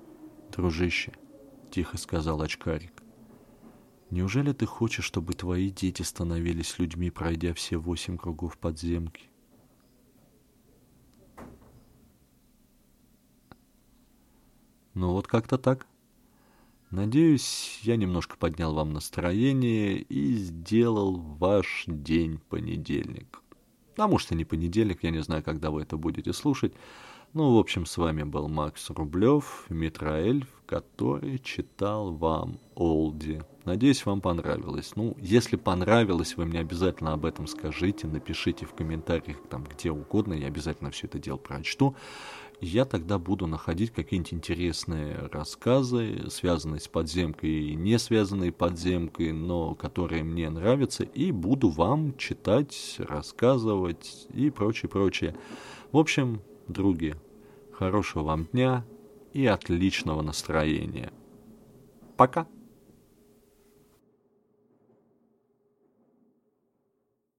дружище»,— 0.52 1.14
тихо 1.72 1.98
сказал 1.98 2.44
очкарик, 2.44 2.94
Неужели 4.10 4.54
ты 4.54 4.66
хочешь, 4.66 5.04
чтобы 5.04 5.34
твои 5.34 5.70
дети 5.70 6.02
становились 6.02 6.80
людьми, 6.80 7.12
пройдя 7.12 7.54
все 7.54 7.78
восемь 7.78 8.18
кругов 8.18 8.58
подземки? 8.58 9.30
Ну 14.94 15.12
вот 15.12 15.28
как-то 15.28 15.58
так. 15.58 15.86
Надеюсь, 16.90 17.82
я 17.84 17.98
немножко 17.98 18.38
поднял 18.38 18.74
вам 18.74 18.94
настроение 18.94 20.00
и 20.00 20.36
сделал 20.36 21.18
ваш 21.18 21.84
день 21.86 22.40
понедельник. 22.50 23.44
А 23.98 24.08
может 24.08 24.32
и 24.32 24.36
не 24.36 24.46
понедельник, 24.46 25.04
я 25.04 25.10
не 25.10 25.22
знаю, 25.22 25.44
когда 25.44 25.70
вы 25.70 25.82
это 25.82 25.98
будете 25.98 26.32
слушать. 26.32 26.74
Ну, 27.34 27.56
в 27.56 27.60
общем, 27.60 27.86
с 27.86 27.98
вами 27.98 28.24
был 28.24 28.48
Макс 28.48 28.90
Рублев, 28.90 29.66
Митроэльф, 29.70 30.48
который 30.66 31.40
читал 31.40 32.12
вам 32.12 32.60
Олди. 32.74 33.42
Надеюсь, 33.66 34.06
вам 34.06 34.22
понравилось. 34.22 34.94
Ну, 34.96 35.16
если 35.20 35.58
понравилось, 35.58 36.38
вы 36.38 36.46
мне 36.46 36.60
обязательно 36.60 37.14
об 37.14 37.26
этом 37.26 37.48
скажите, 37.48 38.08
напишите 38.08 38.66
в 38.66 38.74
комментариях 38.74 39.38
там 39.50 39.66
где 39.66 39.92
угодно, 39.92 40.34
я 40.34 40.48
обязательно 40.48 40.90
все 40.90 41.08
это 41.08 41.20
дело 41.20 41.38
прочту. 41.38 41.96
Я 42.62 42.86
тогда 42.86 43.20
буду 43.20 43.46
находить 43.46 43.92
какие-нибудь 43.92 44.34
интересные 44.34 45.30
рассказы, 45.32 46.30
связанные 46.30 46.80
с 46.80 46.88
подземкой 46.88 47.50
и 47.50 47.76
не 47.76 48.00
связанные 48.00 48.52
подземкой, 48.52 49.32
но 49.34 49.76
которые 49.76 50.24
мне 50.24 50.50
нравятся, 50.50 51.04
и 51.04 51.32
буду 51.32 51.70
вам 51.70 52.18
читать, 52.18 52.96
рассказывать 52.98 54.28
и 54.34 54.50
прочее, 54.50 54.90
прочее. 54.90 55.36
В 55.92 55.98
общем, 56.00 56.42
други, 56.68 57.16
хорошего 57.72 58.24
вам 58.24 58.46
дня 58.46 58.86
и 59.34 59.46
отличного 59.46 60.22
настроения. 60.22 61.12
Пока! 62.16 62.48